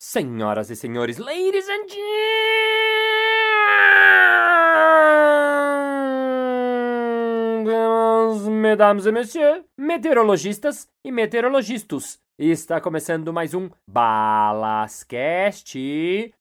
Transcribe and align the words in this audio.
Senhoras 0.00 0.70
e 0.70 0.76
senhores, 0.76 1.18
ladies 1.18 1.68
and 1.68 1.88
gentlemen, 1.88 2.12
mesdames 8.60 9.06
et 9.06 9.12
messieurs, 9.12 9.64
meteorologistas 9.76 10.86
e 11.04 11.10
meteorologistas. 11.10 12.20
Está 12.38 12.80
começando 12.80 13.32
mais 13.32 13.54
um 13.54 13.68
Balascast 13.88 15.76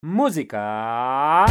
Música. 0.04 1.48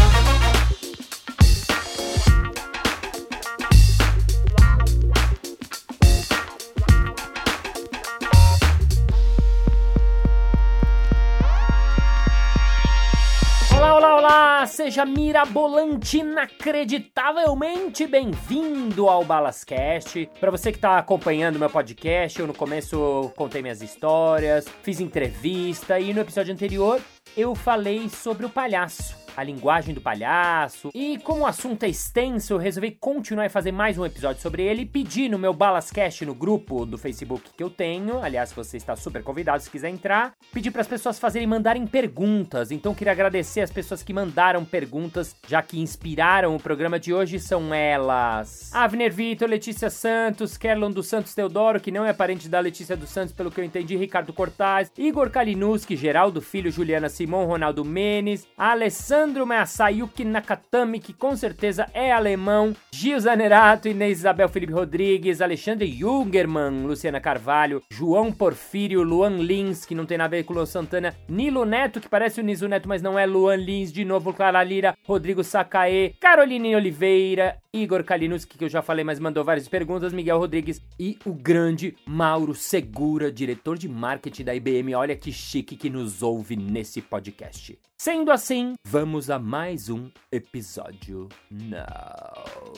Seja 14.86 15.04
mirabolante, 15.04 16.18
inacreditavelmente 16.18 18.06
bem-vindo 18.06 19.08
ao 19.08 19.24
Balascast. 19.24 20.30
Para 20.38 20.52
você 20.52 20.70
que 20.70 20.78
está 20.78 20.96
acompanhando 20.96 21.58
meu 21.58 21.68
podcast, 21.68 22.38
eu 22.38 22.46
no 22.46 22.54
começo 22.54 23.32
contei 23.34 23.62
minhas 23.62 23.82
histórias, 23.82 24.68
fiz 24.84 25.00
entrevista 25.00 25.98
e 25.98 26.14
no 26.14 26.20
episódio 26.20 26.54
anterior 26.54 27.00
eu 27.36 27.52
falei 27.56 28.08
sobre 28.08 28.46
o 28.46 28.48
palhaço 28.48 29.25
a 29.36 29.45
linguagem 29.45 29.95
do 29.95 30.00
palhaço. 30.00 30.90
E 30.95 31.18
como 31.18 31.42
o 31.42 31.46
assunto 31.46 31.82
é 31.82 31.88
extenso, 31.88 32.54
eu 32.54 32.58
resolvi 32.58 32.92
continuar 32.92 33.44
e 33.44 33.50
fazer 33.50 33.70
mais 33.70 33.98
um 33.98 34.06
episódio 34.06 34.40
sobre 34.40 34.62
ele 34.62 34.86
pedir 34.86 35.28
no 35.28 35.38
meu 35.38 35.52
Balascast 35.52 36.24
no 36.24 36.34
grupo 36.34 36.86
do 36.86 36.96
Facebook 36.96 37.50
que 37.54 37.62
eu 37.62 37.68
tenho. 37.68 38.18
Aliás, 38.20 38.52
você 38.52 38.78
está 38.78 38.96
super 38.96 39.22
convidado 39.22 39.62
se 39.62 39.70
quiser 39.70 39.91
entrar. 39.91 40.32
Pedir 40.52 40.70
para 40.70 40.80
as 40.80 40.88
pessoas 40.88 41.18
fazerem 41.18 41.46
mandarem 41.46 41.86
perguntas. 41.86 42.70
Então 42.70 42.94
queria 42.94 43.12
agradecer 43.12 43.60
as 43.60 43.70
pessoas 43.70 44.02
que 44.02 44.12
mandaram 44.12 44.64
perguntas, 44.64 45.36
já 45.46 45.60
que 45.60 45.78
inspiraram 45.78 46.56
o 46.56 46.61
programa 46.61 46.98
de 46.98 47.12
hoje. 47.12 47.39
São 47.39 47.74
elas: 47.74 48.74
Avner 48.74 49.12
Vitor, 49.12 49.48
Letícia 49.48 49.91
Santos, 49.91 50.56
Kerlon 50.56 50.91
dos 50.91 51.08
Santos 51.08 51.34
Teodoro, 51.34 51.80
que 51.80 51.91
não 51.91 52.06
é 52.06 52.12
parente 52.14 52.48
da 52.48 52.58
Letícia 52.58 52.96
dos 52.96 53.11
Santos, 53.11 53.34
pelo 53.34 53.50
que 53.50 53.61
eu 53.61 53.64
entendi, 53.64 53.96
Ricardo 53.96 54.33
Cortaz, 54.33 54.91
Igor 54.96 55.28
Kalinowski, 55.28 55.94
Geraldo 55.94 56.41
Filho, 56.41 56.70
Juliana 56.70 57.11
Simon, 57.11 57.44
Ronaldo 57.44 57.84
Menes, 57.84 58.46
Alessandro 58.56 59.25
Alessandro 59.27 59.44
Masayuki 59.44 60.24
Nakatami, 60.24 61.00
que 61.00 61.12
com 61.12 61.34
certeza 61.34 61.91
é 61.92 62.12
alemão, 62.12 62.77
Gil 62.92 63.19
Zanerato, 63.19 63.88
Inês 63.88 64.18
Isabel 64.18 64.48
Felipe 64.48 64.72
Rodrigues, 64.72 65.41
Alexandre 65.41 65.91
Jungerman, 65.91 66.86
Luciana 66.86 67.20
Carvalho, 67.20 67.83
João 67.91 68.30
Porfírio, 68.30 69.02
Luan 69.02 69.38
Lins, 69.38 69.84
que 69.84 69.96
não 69.96 70.06
tem 70.06 70.16
nada 70.16 70.36
a 70.36 70.38
ver 70.38 70.44
com 70.44 70.52
o 70.52 70.56
Luan 70.56 70.66
Santana, 70.66 71.12
Nilo 71.28 71.64
Neto, 71.64 72.00
que 72.00 72.08
parece 72.08 72.41
o 72.41 72.44
Niso 72.44 72.68
Neto, 72.68 72.88
mas 72.88 73.02
não 73.02 73.18
é 73.18 73.27
Luan 73.27 73.56
Lins, 73.56 73.92
de 73.92 74.05
novo 74.05 74.33
Clara 74.33 74.62
Lira, 74.62 74.96
Rodrigo 75.05 75.42
Sacaê, 75.42 76.14
Caroline 76.20 76.77
Oliveira, 76.77 77.56
Igor 77.72 78.05
Kalinowski, 78.05 78.56
que 78.56 78.64
eu 78.64 78.68
já 78.68 78.80
falei, 78.80 79.05
mas 79.05 79.18
mandou 79.18 79.42
várias 79.42 79.66
perguntas, 79.66 80.12
Miguel 80.12 80.38
Rodrigues 80.38 80.80
e 81.00 81.18
o 81.27 81.33
grande 81.33 81.96
Mauro 82.06 82.55
Segura, 82.55 83.33
diretor 83.33 83.77
de 83.77 83.88
marketing 83.88 84.44
da 84.44 84.55
IBM. 84.55 84.94
Olha 84.94 85.16
que 85.16 85.33
chique 85.33 85.77
que 85.77 85.90
nos 85.90 86.22
ouve 86.22 86.55
nesse 86.55 87.02
podcast. 87.02 87.77
Sendo 87.98 88.30
assim, 88.30 88.74
vamos 88.84 89.16
a 89.17 89.39
mais 89.39 89.89
um 89.89 90.11
episódio 90.31 91.27
now. 91.50 92.75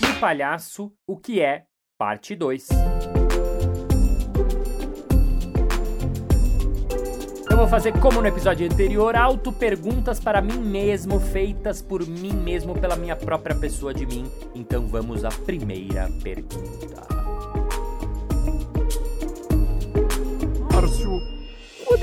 E 0.00 0.10
o 0.10 0.18
palhaço, 0.18 0.90
o 1.06 1.18
que 1.18 1.42
é? 1.42 1.66
Parte 1.98 2.34
2. 2.34 2.68
Eu 7.50 7.56
vou 7.58 7.68
fazer 7.68 7.92
como 8.00 8.22
no 8.22 8.26
episódio 8.26 8.66
anterior, 8.66 9.14
auto-perguntas 9.14 10.18
para 10.18 10.40
mim 10.40 10.58
mesmo, 10.58 11.20
feitas 11.20 11.82
por 11.82 12.06
mim 12.06 12.32
mesmo, 12.32 12.74
pela 12.74 12.96
minha 12.96 13.14
própria 13.14 13.54
pessoa 13.54 13.92
de 13.92 14.06
mim. 14.06 14.30
Então 14.54 14.88
vamos 14.88 15.26
à 15.26 15.28
primeira 15.28 16.08
pergunta. 16.22 17.15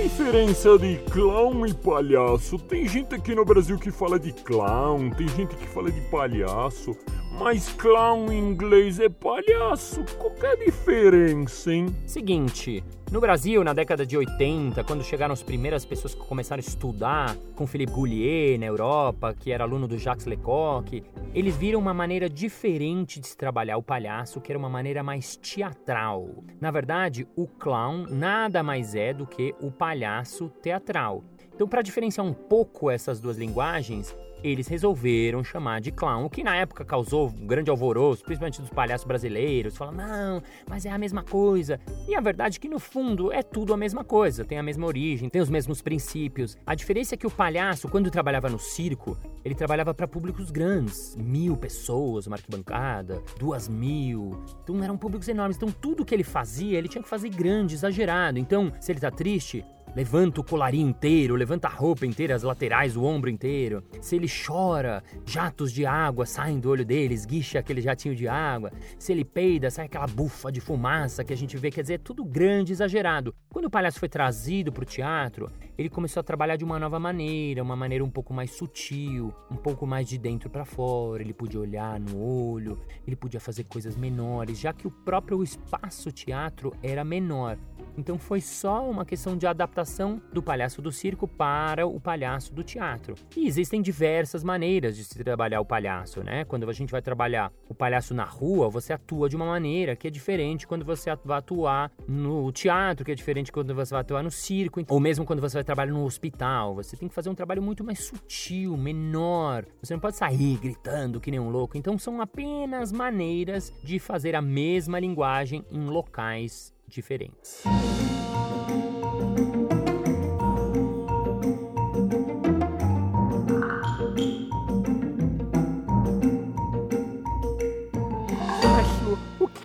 Diferença 0.03 0.77
de 0.77 0.97
clown 1.11 1.65
e 1.65 1.73
palhaço? 1.73 2.59
Tem 2.59 2.85
gente 2.89 3.15
aqui 3.15 3.33
no 3.33 3.45
Brasil 3.45 3.79
que 3.79 3.89
fala 3.89 4.19
de 4.19 4.33
clown, 4.33 5.09
tem 5.11 5.29
gente 5.29 5.55
que 5.55 5.65
fala 5.65 5.89
de 5.89 6.01
palhaço, 6.09 6.91
mas 7.39 7.69
clown 7.73 8.31
em 8.31 8.39
inglês 8.39 8.99
é 8.99 9.09
palhaço. 9.09 10.03
Qual 10.17 10.33
é 10.43 10.53
a 10.53 10.55
diferença, 10.55 11.73
hein? 11.73 11.87
Seguinte, 12.05 12.83
no 13.11 13.19
Brasil, 13.19 13.63
na 13.63 13.73
década 13.73 14.05
de 14.05 14.17
80, 14.17 14.83
quando 14.83 15.03
chegaram 15.03 15.33
as 15.33 15.43
primeiras 15.43 15.85
pessoas 15.85 16.15
que 16.15 16.21
começaram 16.21 16.59
a 16.59 16.67
estudar 16.67 17.35
com 17.55 17.67
Philippe 17.67 17.91
Goulier 17.91 18.59
na 18.59 18.65
Europa, 18.65 19.35
que 19.39 19.51
era 19.51 19.63
aluno 19.63 19.87
do 19.87 19.97
Jacques 19.97 20.25
Lecoq, 20.25 21.03
eles 21.33 21.55
viram 21.55 21.79
uma 21.79 21.93
maneira 21.93 22.29
diferente 22.29 23.19
de 23.19 23.27
se 23.27 23.37
trabalhar 23.37 23.77
o 23.77 23.83
palhaço, 23.83 24.41
que 24.41 24.51
era 24.51 24.57
uma 24.57 24.69
maneira 24.69 25.03
mais 25.03 25.35
teatral. 25.35 26.43
Na 26.59 26.71
verdade, 26.71 27.27
o 27.35 27.47
clown 27.47 28.07
nada 28.09 28.63
mais 28.63 28.95
é 28.95 29.13
do 29.13 29.27
que 29.27 29.53
o 29.59 29.71
palhaço 29.71 30.49
teatral. 30.61 31.23
Então, 31.53 31.67
para 31.67 31.83
diferenciar 31.83 32.25
um 32.25 32.33
pouco 32.33 32.89
essas 32.89 33.19
duas 33.19 33.37
linguagens, 33.37 34.15
eles 34.43 34.67
resolveram 34.67 35.43
chamar 35.43 35.79
de 35.81 35.91
clown, 35.91 36.25
o 36.25 36.29
que 36.29 36.43
na 36.43 36.55
época 36.55 36.83
causou 36.83 37.29
um 37.29 37.47
grande 37.47 37.69
alvoroço, 37.69 38.23
principalmente 38.23 38.61
dos 38.61 38.69
palhaços 38.69 39.07
brasileiros, 39.07 39.77
falando, 39.77 39.97
não, 39.97 40.43
mas 40.67 40.85
é 40.85 40.91
a 40.91 40.97
mesma 40.97 41.23
coisa. 41.23 41.79
E 42.07 42.15
a 42.15 42.21
verdade 42.21 42.57
é 42.57 42.59
que 42.59 42.67
no 42.67 42.79
fundo 42.79 43.31
é 43.31 43.41
tudo 43.41 43.73
a 43.73 43.77
mesma 43.77 44.03
coisa, 44.03 44.43
tem 44.43 44.57
a 44.57 44.63
mesma 44.63 44.85
origem, 44.85 45.29
tem 45.29 45.41
os 45.41 45.49
mesmos 45.49 45.81
princípios. 45.81 46.57
A 46.65 46.75
diferença 46.75 47.15
é 47.15 47.17
que 47.17 47.27
o 47.27 47.31
palhaço, 47.31 47.87
quando 47.87 48.11
trabalhava 48.11 48.49
no 48.49 48.59
circo, 48.59 49.17
ele 49.43 49.55
trabalhava 49.55 49.93
para 49.93 50.07
públicos 50.07 50.51
grandes, 50.51 51.15
mil 51.15 51.55
pessoas, 51.55 52.27
uma 52.27 52.35
arquibancada, 52.35 53.21
duas 53.37 53.67
mil. 53.67 54.43
Então 54.63 54.83
eram 54.83 54.97
públicos 54.97 55.27
enormes. 55.27 55.57
Então 55.57 55.71
tudo 55.71 56.05
que 56.05 56.13
ele 56.13 56.23
fazia, 56.23 56.77
ele 56.77 56.87
tinha 56.87 57.03
que 57.03 57.09
fazer 57.09 57.29
grande, 57.29 57.75
exagerado. 57.75 58.39
Então, 58.39 58.71
se 58.79 58.91
ele 58.91 58.99
tá 58.99 59.11
triste, 59.11 59.63
levanta 59.95 60.41
o 60.41 60.43
colarinho 60.43 60.89
inteiro, 60.89 61.35
levanta 61.35 61.67
a 61.67 61.71
roupa 61.71 62.05
inteira, 62.05 62.35
as 62.35 62.43
laterais, 62.43 62.95
o 62.95 63.03
ombro 63.03 63.29
inteiro. 63.29 63.83
Se 64.01 64.15
ele 64.15 64.27
chora, 64.27 65.03
jatos 65.25 65.71
de 65.71 65.85
água 65.85 66.25
saem 66.25 66.59
do 66.59 66.69
olho 66.69 66.85
dele, 66.85 67.13
esguicha 67.13 67.59
aquele 67.59 67.81
jatinho 67.81 68.15
de 68.15 68.27
água. 68.27 68.71
Se 68.97 69.11
ele 69.11 69.23
peida, 69.23 69.69
sai 69.69 69.85
aquela 69.85 70.07
bufa 70.07 70.51
de 70.51 70.59
fumaça 70.59 71.23
que 71.23 71.33
a 71.33 71.37
gente 71.37 71.57
vê, 71.57 71.71
quer 71.71 71.81
dizer, 71.81 71.93
é 71.95 71.97
tudo 71.97 72.23
grande, 72.23 72.71
exagerado. 72.71 73.33
Quando 73.49 73.65
o 73.65 73.69
palhaço 73.69 73.99
foi 73.99 74.09
trazido 74.09 74.71
para 74.71 74.83
o 74.83 74.85
teatro, 74.85 75.49
ele 75.77 75.89
começou 75.89 76.21
a 76.21 76.23
trabalhar 76.23 76.55
de 76.55 76.63
uma 76.63 76.79
nova 76.79 76.99
maneira, 76.99 77.61
uma 77.61 77.75
maneira 77.75 78.03
um 78.03 78.09
pouco 78.09 78.33
mais 78.33 78.51
sutil, 78.51 79.33
um 79.49 79.55
pouco 79.55 79.85
mais 79.85 80.07
de 80.07 80.17
dentro 80.17 80.49
para 80.49 80.65
fora. 80.65 81.23
Ele 81.23 81.33
podia 81.33 81.59
olhar 81.59 81.99
no 81.99 82.19
olho, 82.19 82.79
ele 83.05 83.15
podia 83.15 83.39
fazer 83.39 83.63
coisas 83.65 83.95
menores, 83.95 84.59
já 84.59 84.73
que 84.73 84.87
o 84.87 84.91
próprio 84.91 85.41
espaço 85.43 86.11
teatro 86.11 86.73
era 86.81 87.03
menor. 87.03 87.57
Então 87.97 88.17
foi 88.17 88.41
só 88.41 88.89
uma 88.89 89.05
questão 89.05 89.37
de 89.37 89.45
adaptação 89.45 90.21
do 90.31 90.41
palhaço 90.41 90.81
do 90.81 90.91
circo 90.91 91.27
para 91.27 91.85
o 91.85 91.99
palhaço 91.99 92.53
do 92.53 92.63
teatro. 92.63 93.15
E 93.35 93.47
existem 93.47 93.81
diversas 93.81 94.43
maneiras 94.43 94.95
de 94.95 95.03
se 95.03 95.23
trabalhar 95.23 95.61
o 95.61 95.65
palhaço, 95.65 96.23
né? 96.23 96.43
Quando 96.45 96.69
a 96.69 96.73
gente 96.73 96.91
vai 96.91 97.01
trabalhar 97.01 97.51
o 97.69 97.73
palhaço 97.73 98.13
na 98.13 98.23
rua, 98.23 98.69
você 98.69 98.93
atua 98.93 99.29
de 99.29 99.35
uma 99.35 99.45
maneira 99.45 99.95
que 99.95 100.07
é 100.07 100.11
diferente 100.11 100.67
quando 100.67 100.83
você 100.83 101.15
vai 101.23 101.37
atuar 101.37 101.91
no 102.07 102.51
teatro, 102.51 103.05
que 103.05 103.11
é 103.11 103.15
diferente 103.15 103.51
quando 103.51 103.73
você 103.73 103.91
vai 103.91 104.01
atuar 104.01 104.23
no 104.23 104.31
circo, 104.31 104.81
ou 104.87 104.99
mesmo 104.99 105.25
quando 105.25 105.41
você 105.41 105.57
vai 105.57 105.63
trabalhar 105.63 105.91
no 105.91 106.03
hospital. 106.03 106.75
Você 106.75 106.97
tem 106.97 107.07
que 107.07 107.15
fazer 107.15 107.29
um 107.29 107.35
trabalho 107.35 107.61
muito 107.61 107.83
mais 107.83 107.99
sutil, 107.99 108.75
menor. 108.75 109.65
Você 109.81 109.93
não 109.93 110.01
pode 110.01 110.15
sair 110.15 110.57
gritando 110.57 111.19
que 111.19 111.31
nem 111.31 111.39
um 111.39 111.49
louco. 111.49 111.77
Então 111.77 111.97
são 111.97 112.21
apenas 112.21 112.91
maneiras 112.91 113.71
de 113.83 113.99
fazer 113.99 114.35
a 114.35 114.41
mesma 114.41 114.99
linguagem 114.99 115.65
em 115.71 115.85
locais 115.85 116.72
diferentes. 116.87 117.63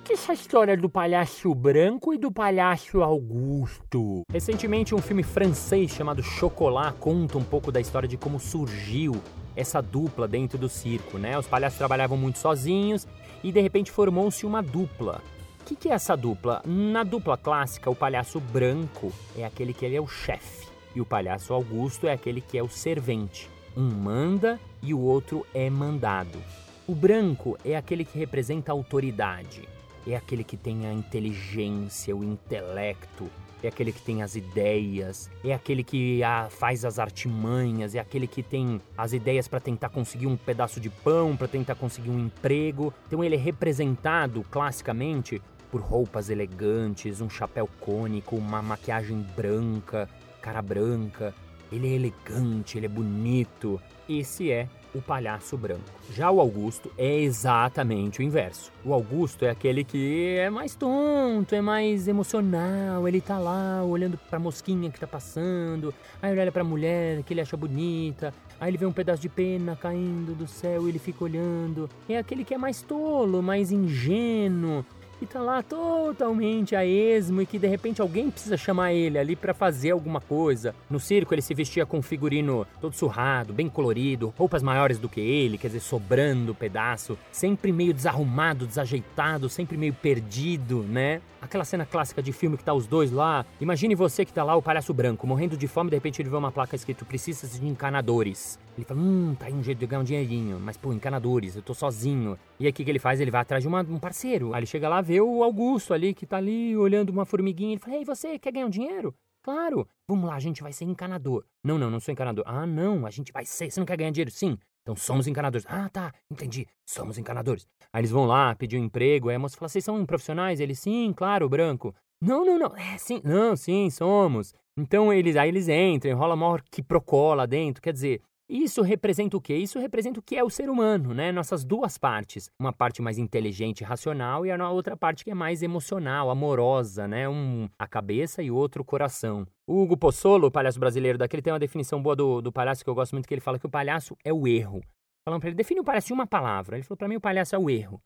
É 0.09 0.13
essa 0.29 0.43
história 0.43 0.77
do 0.77 0.91
palhaço 0.91 1.55
branco 1.55 2.13
e 2.13 2.19
do 2.19 2.31
palhaço 2.31 3.03
Augusto? 3.03 4.25
Recentemente, 4.31 4.95
um 4.95 4.99
filme 4.99 5.23
francês 5.23 5.91
chamado 5.91 6.23
Chocolat 6.23 6.95
conta 6.99 7.39
um 7.39 7.43
pouco 7.43 7.73
da 7.73 7.81
história 7.81 8.07
de 8.07 8.19
como 8.19 8.39
surgiu 8.39 9.17
essa 9.57 9.81
dupla 9.81 10.29
dentro 10.29 10.59
do 10.59 10.69
circo, 10.69 11.17
né? 11.17 11.39
Os 11.39 11.47
palhaços 11.47 11.79
trabalhavam 11.79 12.19
muito 12.19 12.39
sozinhos 12.39 13.09
e 13.43 13.51
de 13.51 13.61
repente 13.63 13.91
formou-se 13.91 14.45
uma 14.45 14.63
dupla. 14.63 15.23
Que, 15.69 15.77
que 15.77 15.89
é 15.91 15.93
essa 15.93 16.17
dupla? 16.17 16.63
Na 16.65 17.05
dupla 17.05 17.37
clássica, 17.37 17.91
o 17.91 17.95
palhaço 17.95 18.41
branco 18.41 19.13
é 19.37 19.45
aquele 19.45 19.75
que 19.75 19.85
ele 19.85 19.97
é 19.97 20.01
o 20.01 20.09
chefe 20.09 20.67
e 20.95 21.01
o 21.03 21.05
palhaço 21.05 21.53
Augusto 21.53 22.07
é 22.07 22.13
aquele 22.15 22.41
que 22.41 22.57
é 22.57 22.63
o 22.63 22.71
servente. 22.71 23.51
Um 23.77 23.91
manda 23.91 24.59
e 24.83 24.95
o 24.95 24.99
outro 24.99 25.45
é 25.53 25.69
mandado. 25.69 26.39
O 26.87 26.95
branco 26.95 27.59
é 27.67 27.77
aquele 27.77 28.03
que 28.03 28.19
representa 28.19 28.73
a 28.73 28.75
autoridade. 28.75 29.69
é 30.07 30.17
aquele 30.17 30.43
que 30.43 30.57
tem 30.57 30.87
a 30.87 30.93
inteligência, 30.95 32.17
o 32.17 32.25
intelecto, 32.25 33.31
é 33.63 33.69
aquele 33.69 33.93
que 33.93 34.01
tem 34.01 34.23
as 34.23 34.37
ideias, 34.37 35.29
é 35.45 35.53
aquele 35.53 35.85
que 35.85 36.25
a, 36.25 36.49
faz 36.49 36.83
as 36.83 36.99
artimanhas, 36.99 37.95
é 37.95 37.99
aquele 37.99 38.27
que 38.27 38.43
tem 38.43 38.81
as 38.97 39.13
ideias 39.13 39.47
para 39.47 39.61
tentar 39.61 39.91
conseguir 39.91 40.27
um 40.27 40.37
pedaço 40.37 40.81
de 40.81 40.89
pão, 40.89 41.37
para 41.37 41.47
tentar 41.47 41.75
conseguir 41.75 42.09
um 42.09 42.19
emprego. 42.19 42.95
Então 43.07 43.23
ele 43.23 43.35
é 43.35 43.39
representado 43.39 44.43
classicamente 44.51 45.43
por 45.71 45.81
roupas 45.81 46.31
elegantes, 46.31 47.21
um 47.21 47.31
chapéu 47.31 47.69
cônico, 47.81 48.37
uma 48.37 48.63
maquiagem 48.63 49.25
branca, 49.37 50.09
cara 50.41 50.63
branca. 50.63 51.35
Ele 51.71 51.89
é 51.89 51.97
elegante, 51.97 52.79
ele 52.79 52.87
é 52.87 52.89
bonito. 52.89 53.81
Esse 54.09 54.51
é 54.51 54.69
o 54.95 55.03
palhaço 55.03 55.57
branco. 55.57 55.83
Já 56.15 56.31
o 56.31 56.41
Augusto 56.41 56.91
é 56.97 57.21
exatamente 57.21 58.21
o 58.21 58.23
inverso. 58.23 58.73
O 58.85 58.93
Augusto 58.93 59.45
é 59.45 59.51
aquele 59.51 59.85
que 59.85 60.37
é 60.39 60.49
mais 60.49 60.75
tonto, 60.75 61.55
é 61.55 61.61
mais 61.61 62.09
emocional, 62.09 63.07
ele 63.07 63.21
tá 63.21 63.39
lá 63.39 63.85
olhando 63.85 64.19
pra 64.31 64.39
mosquinha 64.39 64.91
que 64.91 64.99
tá 64.99 65.07
passando, 65.07 65.95
aí 66.23 66.33
ele 66.33 66.41
olha 66.41 66.53
pra 66.53 66.65
mulher 66.65 67.23
que 67.23 67.35
ele 67.35 67.41
acha 67.41 67.57
bonita, 67.57 68.33
aí 68.59 68.71
ele 68.71 68.79
vê 68.79 68.87
um 68.87 68.93
pedaço 68.93 69.21
de 69.21 69.29
pena 69.29 69.77
caindo 69.77 70.35
do 70.35 70.47
céu 70.47 70.87
e 70.87 70.91
ele 70.91 70.99
fica 70.99 71.25
olhando. 71.25 71.89
É 72.09 72.17
aquele 72.17 72.45
que 72.45 72.55
é 72.55 72.59
mais 72.59 72.81
tolo, 72.81 73.43
mais 73.43 73.71
ingênuo, 73.71 74.85
e 75.21 75.27
tá 75.27 75.41
lá 75.41 75.63
totalmente 75.63 76.77
a 76.77 76.85
esmo 76.85 77.43
e 77.43 77.47
que 77.47 77.59
de 77.59 77.67
repente 77.67 78.01
alguém 78.01 78.31
precisa 78.31 78.57
chamar 78.57 78.93
ele 78.93 79.19
ali 79.19 79.35
para 79.35 79.53
fazer 79.53 79.91
alguma 79.91 80.21
coisa. 80.21 80.75
No 80.89 81.01
circo 81.01 81.35
ele 81.35 81.43
se 81.43 81.55
vestia 81.55 81.85
com 81.85 81.99
um 81.99 82.03
figurino 82.03 82.67
todo 82.81 82.95
surrado, 82.95 83.53
bem 83.53 83.69
colorido, 83.69 84.33
roupas 84.37 84.63
maiores 84.63 84.99
do 84.99 85.09
que 85.09 85.21
ele, 85.21 85.59
quer 85.59 85.69
dizer, 85.69 85.81
sobrando 85.81 86.55
pedaço, 86.55 87.19
sempre 87.33 87.73
meio 87.73 87.93
desarrumado, 87.93 88.67
desajeitado, 88.67 89.49
sempre 89.49 89.77
meio 89.77 89.95
perdido, 89.95 90.83
né? 90.83 91.21
Aquela 91.41 91.65
cena 91.65 91.87
clássica 91.87 92.23
de 92.23 92.33
filme 92.33 92.57
que 92.57 92.65
tá 92.65 92.75
os 92.75 92.87
dois 92.87 93.11
lá. 93.11 93.45
Imagine 93.61 93.95
você 93.95 94.25
que 94.25 94.33
tá 94.33 94.43
lá, 94.43 94.57
o 94.57 94.63
palhaço 94.63 94.93
branco, 94.93 95.27
morrendo 95.27 95.57
de 95.57 95.67
fome, 95.69 95.91
de 95.91 95.97
repente 95.97 96.21
ele 96.21 96.29
vê 96.29 96.37
uma 96.37 96.53
placa 96.53 96.77
escrito 96.77 97.05
precisa 97.05 97.47
de 97.47 97.67
encanadores. 97.67 98.59
Ele 98.79 98.85
fala, 98.85 99.01
hum, 99.01 99.35
tá 99.35 99.47
aí 99.47 99.53
um 99.53 99.61
jeito 99.61 99.79
de 99.79 99.87
ganhar 99.87 100.01
um 100.01 100.05
dinheirinho, 100.05 100.61
mas 100.61 100.77
pô, 100.77 100.93
encanadores, 100.93 101.57
eu 101.57 101.63
tô 101.63 101.75
sozinho. 101.75 102.39
E 102.61 102.65
aí 102.65 102.71
o 102.71 102.73
que, 102.73 102.85
que 102.85 102.91
ele 102.91 103.01
faz? 103.01 103.21
Ele 103.21 103.29
vai 103.29 103.41
atrás 103.41 103.61
de 103.61 103.67
uma, 103.67 103.81
um 103.81 103.99
parceiro. 103.99 104.55
Aí 104.55 104.61
ele 104.61 104.67
chega 104.67 104.89
lá, 104.89 105.01
vê 105.01 105.21
o 105.21 105.43
Augusto 105.43 105.93
ali, 105.93 106.15
que 106.15 106.25
tá 106.25 106.37
ali 106.37 106.77
olhando 106.77 107.11
uma 107.11 107.25
formiguinha. 107.25 107.73
Ele 107.73 107.81
fala, 107.81 107.97
ei, 107.97 108.05
você 108.05 108.39
quer 108.39 108.53
ganhar 108.53 108.67
um 108.67 108.71
dinheiro? 108.71 109.13
Claro, 109.43 109.89
vamos 110.09 110.29
lá, 110.29 110.37
a 110.37 110.39
gente 110.39 110.63
vai 110.63 110.73
ser 110.73 110.85
encanador. 110.85 111.45
Não, 111.65 111.77
não, 111.77 111.91
não 111.91 111.99
sou 111.99 112.13
encanador. 112.13 112.45
Ah, 112.47 112.67
não, 112.67 113.05
a 113.05 113.11
gente 113.11 113.33
vai 113.33 113.45
ser. 113.45 113.69
Você 113.69 113.81
não 113.81 113.87
quer 113.87 113.97
ganhar 113.97 114.13
dinheiro? 114.13 114.31
Sim. 114.31 114.57
Então 114.83 114.95
somos 114.95 115.27
encanadores. 115.27 115.67
Ah, 115.69 115.89
tá, 115.89 116.15
entendi. 116.31 116.65
Somos 116.87 117.19
encanadores. 117.19 117.67
Aí 117.93 118.01
eles 118.01 118.13
vão 118.13 118.27
lá, 118.27 118.55
pedir 118.55 118.79
um 118.79 118.85
emprego. 118.85 119.29
Aí 119.29 119.35
a 119.35 119.39
moça 119.41 119.57
fala: 119.57 119.69
vocês 119.69 119.85
são 119.85 120.07
profissionais? 120.07 120.61
Ele, 120.61 120.75
sim, 120.77 121.13
claro, 121.17 121.49
branco. 121.49 121.93
Não, 122.23 122.47
não, 122.47 122.59
não. 122.59 122.77
É, 122.77 122.97
sim, 122.97 123.21
não, 123.25 123.57
sim, 123.57 123.91
somos. 123.91 124.55
Então 124.79 125.13
eles, 125.13 125.35
aí 125.35 125.49
eles 125.49 125.69
entram, 125.69 126.17
rola 126.17 126.37
maior 126.37 126.63
que 126.63 126.83
procola 126.83 127.47
dentro. 127.47 127.83
Quer 127.83 127.93
dizer, 127.93 128.23
isso 128.49 128.81
representa 128.81 129.37
o 129.37 129.41
quê? 129.43 129.57
Isso 129.57 129.79
representa 129.79 130.21
o 130.21 130.23
que 130.23 130.35
é 130.35 130.43
o 130.43 130.49
ser 130.49 130.71
humano, 130.71 131.13
né? 131.13 131.31
Nossas 131.31 131.65
duas 131.65 131.99
partes. 131.99 132.51
Uma 132.59 132.73
parte 132.73 133.03
mais 133.03 133.19
inteligente 133.19 133.83
e 133.83 133.85
racional 133.85 134.47
e 134.47 134.51
a 134.51 134.71
outra 134.71 134.97
parte 134.97 135.23
que 135.23 135.31
é 135.31 135.35
mais 135.35 135.63
emocional, 135.63 136.31
amorosa, 136.31 137.07
né? 137.07 137.29
Um, 137.29 137.69
a 137.79 137.87
cabeça 137.87 138.43
e 138.43 138.51
outro 138.51 138.81
o 138.81 138.85
coração. 138.85 139.47
O 139.67 139.83
Hugo 139.83 139.99
Pozzolo, 139.99 140.51
palhaço 140.51 140.81
brasileiro 140.81 141.19
daqui, 141.19 141.37
ele 141.37 141.43
tem 141.43 141.53
uma 141.53 141.59
definição 141.59 142.03
boa 142.03 142.17
do, 142.17 142.41
do 142.41 142.51
palhaço 142.51 142.83
que 142.83 142.89
eu 142.89 142.95
gosto 142.95 143.13
muito, 143.13 143.29
que 143.29 143.35
ele 143.35 143.41
fala 143.43 143.59
que 143.59 143.67
o 143.67 143.71
palhaço 143.71 144.17
é 144.25 144.33
o 144.33 144.49
erro. 144.49 144.81
Falando 145.27 145.41
para 145.41 145.51
ele, 145.51 145.57
define 145.57 145.81
o 145.81 145.85
palhaço 145.85 146.11
em 146.11 146.15
uma 146.15 146.27
palavra. 146.27 146.77
Ele 146.77 146.85
falou, 146.85 146.97
para 146.97 147.09
mim 147.09 147.17
o 147.17 147.21
palhaço 147.21 147.55
é 147.55 147.59
o 147.59 147.69
erro. 147.69 148.01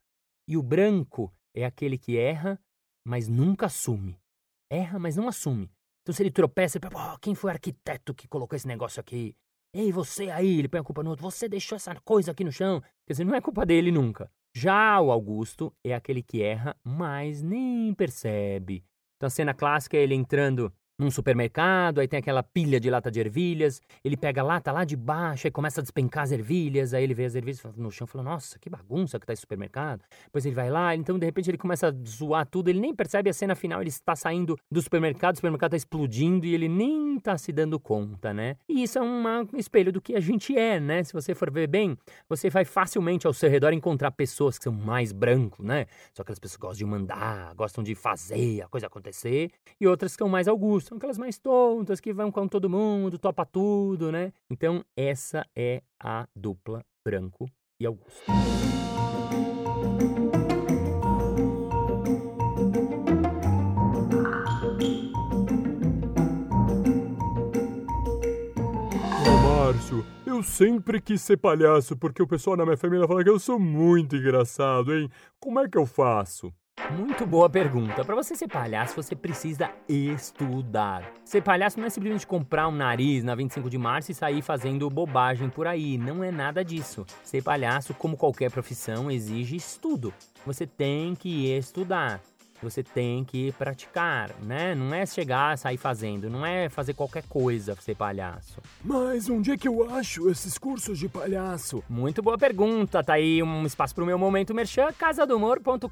E 0.48 0.56
o 0.56 0.62
branco 0.62 1.32
é 1.54 1.64
aquele 1.64 1.96
que 1.96 2.18
erra, 2.18 2.58
mas 3.06 3.28
nunca 3.28 3.66
assume. 3.66 4.18
Erra, 4.68 4.98
mas 4.98 5.16
não 5.16 5.28
assume. 5.28 5.70
Então 6.02 6.12
se 6.12 6.20
ele 6.20 6.32
tropeça, 6.32 6.78
ele 6.78 6.90
fala, 6.90 7.14
oh, 7.14 7.18
quem 7.20 7.32
foi 7.32 7.50
o 7.50 7.52
arquiteto 7.52 8.12
que 8.12 8.26
colocou 8.26 8.56
esse 8.56 8.66
negócio 8.66 8.98
aqui? 8.98 9.36
Ei, 9.74 9.90
você 9.90 10.28
aí, 10.30 10.58
ele 10.58 10.68
põe 10.68 10.80
a 10.80 10.84
culpa 10.84 11.02
no 11.02 11.08
outro, 11.08 11.22
você 11.22 11.48
deixou 11.48 11.76
essa 11.76 11.94
coisa 12.04 12.32
aqui 12.32 12.44
no 12.44 12.52
chão. 12.52 12.82
Quer 13.06 13.14
dizer, 13.14 13.24
não 13.24 13.34
é 13.34 13.40
culpa 13.40 13.64
dele 13.64 13.90
nunca. 13.90 14.30
Já 14.54 15.00
o 15.00 15.10
Augusto 15.10 15.74
é 15.82 15.94
aquele 15.94 16.22
que 16.22 16.42
erra, 16.42 16.76
mas 16.84 17.40
nem 17.40 17.94
percebe. 17.94 18.84
Então 19.16 19.28
a 19.28 19.30
cena 19.30 19.54
clássica 19.54 19.96
é 19.96 20.00
ele 20.00 20.14
entrando 20.14 20.70
num 21.02 21.10
supermercado, 21.10 22.00
aí 22.00 22.08
tem 22.08 22.18
aquela 22.18 22.42
pilha 22.42 22.78
de 22.78 22.88
lata 22.88 23.10
de 23.10 23.20
ervilhas, 23.20 23.80
ele 24.04 24.16
pega 24.16 24.40
a 24.40 24.44
lata 24.44 24.72
lá 24.72 24.84
de 24.84 24.96
baixo 24.96 25.46
e 25.46 25.50
começa 25.50 25.80
a 25.80 25.82
despencar 25.82 26.24
as 26.24 26.32
ervilhas, 26.32 26.94
aí 26.94 27.02
ele 27.02 27.14
vê 27.14 27.24
as 27.24 27.34
ervilhas 27.34 27.62
no 27.76 27.90
chão 27.90 28.06
e 28.06 28.08
fala, 28.08 28.24
nossa, 28.24 28.58
que 28.58 28.70
bagunça 28.70 29.18
que 29.18 29.26
tá 29.26 29.32
esse 29.32 29.40
supermercado. 29.40 30.02
Depois 30.24 30.46
ele 30.46 30.54
vai 30.54 30.70
lá, 30.70 30.94
então 30.94 31.18
de 31.18 31.26
repente 31.26 31.50
ele 31.50 31.58
começa 31.58 31.88
a 31.88 31.92
zoar 32.06 32.46
tudo, 32.46 32.68
ele 32.68 32.80
nem 32.80 32.94
percebe 32.94 33.28
a 33.28 33.32
cena 33.32 33.54
final, 33.54 33.80
ele 33.80 33.88
está 33.88 34.14
saindo 34.14 34.56
do 34.70 34.80
supermercado, 34.80 35.34
o 35.34 35.38
supermercado 35.38 35.72
tá 35.72 35.76
explodindo 35.76 36.46
e 36.46 36.54
ele 36.54 36.68
nem 36.68 37.18
tá 37.18 37.36
se 37.36 37.52
dando 37.52 37.78
conta, 37.78 38.32
né? 38.32 38.56
E 38.68 38.82
isso 38.82 38.98
é 38.98 39.02
um 39.02 39.22
espelho 39.54 39.92
do 39.92 40.00
que 40.00 40.14
a 40.14 40.20
gente 40.20 40.56
é, 40.56 40.78
né? 40.78 41.02
Se 41.02 41.12
você 41.12 41.34
for 41.34 41.50
ver 41.50 41.66
bem, 41.66 41.96
você 42.28 42.48
vai 42.48 42.64
facilmente 42.64 43.26
ao 43.26 43.32
seu 43.32 43.50
redor 43.50 43.72
encontrar 43.72 44.10
pessoas 44.12 44.58
que 44.58 44.64
são 44.64 44.72
mais 44.72 45.12
brancos, 45.12 45.64
né? 45.64 45.86
Só 46.14 46.22
aquelas 46.22 46.38
pessoas 46.38 46.56
que 46.56 46.62
gostam 46.62 46.86
de 46.86 46.90
mandar, 46.90 47.54
gostam 47.54 47.82
de 47.82 47.94
fazer 47.94 48.62
a 48.62 48.68
coisa 48.68 48.86
acontecer, 48.86 49.50
e 49.80 49.86
outras 49.86 50.12
que 50.12 50.18
são 50.18 50.28
mais 50.28 50.48
augustas 50.48 50.91
são 50.92 50.98
aquelas 50.98 51.16
mais 51.16 51.38
tontas 51.38 52.00
que 52.00 52.12
vão 52.12 52.30
com 52.30 52.46
todo 52.46 52.68
mundo, 52.68 53.18
topa 53.18 53.46
tudo, 53.46 54.12
né? 54.12 54.30
Então, 54.50 54.84
essa 54.94 55.46
é 55.56 55.82
a 55.98 56.28
dupla 56.36 56.84
Branco 57.02 57.48
e 57.80 57.86
Augusto. 57.86 58.30
Márcio, 69.42 70.04
eu 70.26 70.42
sempre 70.42 71.00
quis 71.00 71.22
ser 71.22 71.38
palhaço 71.38 71.96
porque 71.96 72.22
o 72.22 72.26
pessoal 72.26 72.54
na 72.54 72.66
minha 72.66 72.76
família 72.76 73.08
fala 73.08 73.24
que 73.24 73.30
eu 73.30 73.38
sou 73.38 73.58
muito 73.58 74.14
engraçado, 74.14 74.94
hein? 74.94 75.08
Como 75.40 75.58
é 75.58 75.66
que 75.66 75.78
eu 75.78 75.86
faço? 75.86 76.52
Muito 76.90 77.24
boa 77.24 77.48
pergunta. 77.48 78.04
Para 78.04 78.14
você 78.14 78.36
ser 78.36 78.48
palhaço, 78.48 78.94
você 78.94 79.16
precisa 79.16 79.70
estudar. 79.88 81.10
Ser 81.24 81.42
palhaço 81.42 81.78
não 81.78 81.86
é 81.86 81.90
simplesmente 81.90 82.26
comprar 82.26 82.68
um 82.68 82.72
nariz 82.72 83.24
na 83.24 83.34
25 83.34 83.70
de 83.70 83.78
março 83.78 84.10
e 84.10 84.14
sair 84.14 84.42
fazendo 84.42 84.90
bobagem 84.90 85.48
por 85.48 85.66
aí. 85.66 85.96
Não 85.96 86.22
é 86.22 86.30
nada 86.30 86.64
disso. 86.64 87.06
Ser 87.22 87.42
palhaço, 87.42 87.94
como 87.94 88.16
qualquer 88.16 88.50
profissão, 88.50 89.10
exige 89.10 89.56
estudo. 89.56 90.12
Você 90.44 90.66
tem 90.66 91.14
que 91.14 91.50
estudar 91.56 92.20
você 92.62 92.82
tem 92.82 93.24
que 93.24 93.52
praticar, 93.52 94.30
né? 94.42 94.74
Não 94.74 94.94
é 94.94 95.04
chegar, 95.04 95.58
sair 95.58 95.76
fazendo, 95.76 96.30
não 96.30 96.44
é 96.46 96.68
fazer 96.68 96.94
qualquer 96.94 97.24
coisa 97.24 97.76
ser 97.82 97.96
palhaço. 97.96 98.60
Mas 98.84 99.28
onde 99.28 99.50
é 99.50 99.56
que 99.56 99.66
eu 99.68 99.92
acho 99.94 100.30
esses 100.30 100.56
cursos 100.56 100.98
de 100.98 101.08
palhaço? 101.08 101.82
Muito 101.88 102.22
boa 102.22 102.38
pergunta, 102.38 103.02
tá 103.02 103.14
aí 103.14 103.42
um 103.42 103.66
espaço 103.66 103.94
pro 103.94 104.06
meu 104.06 104.18
momento 104.18 104.54
merchan, 104.54 104.92
casadomor.com.br. 104.92 105.88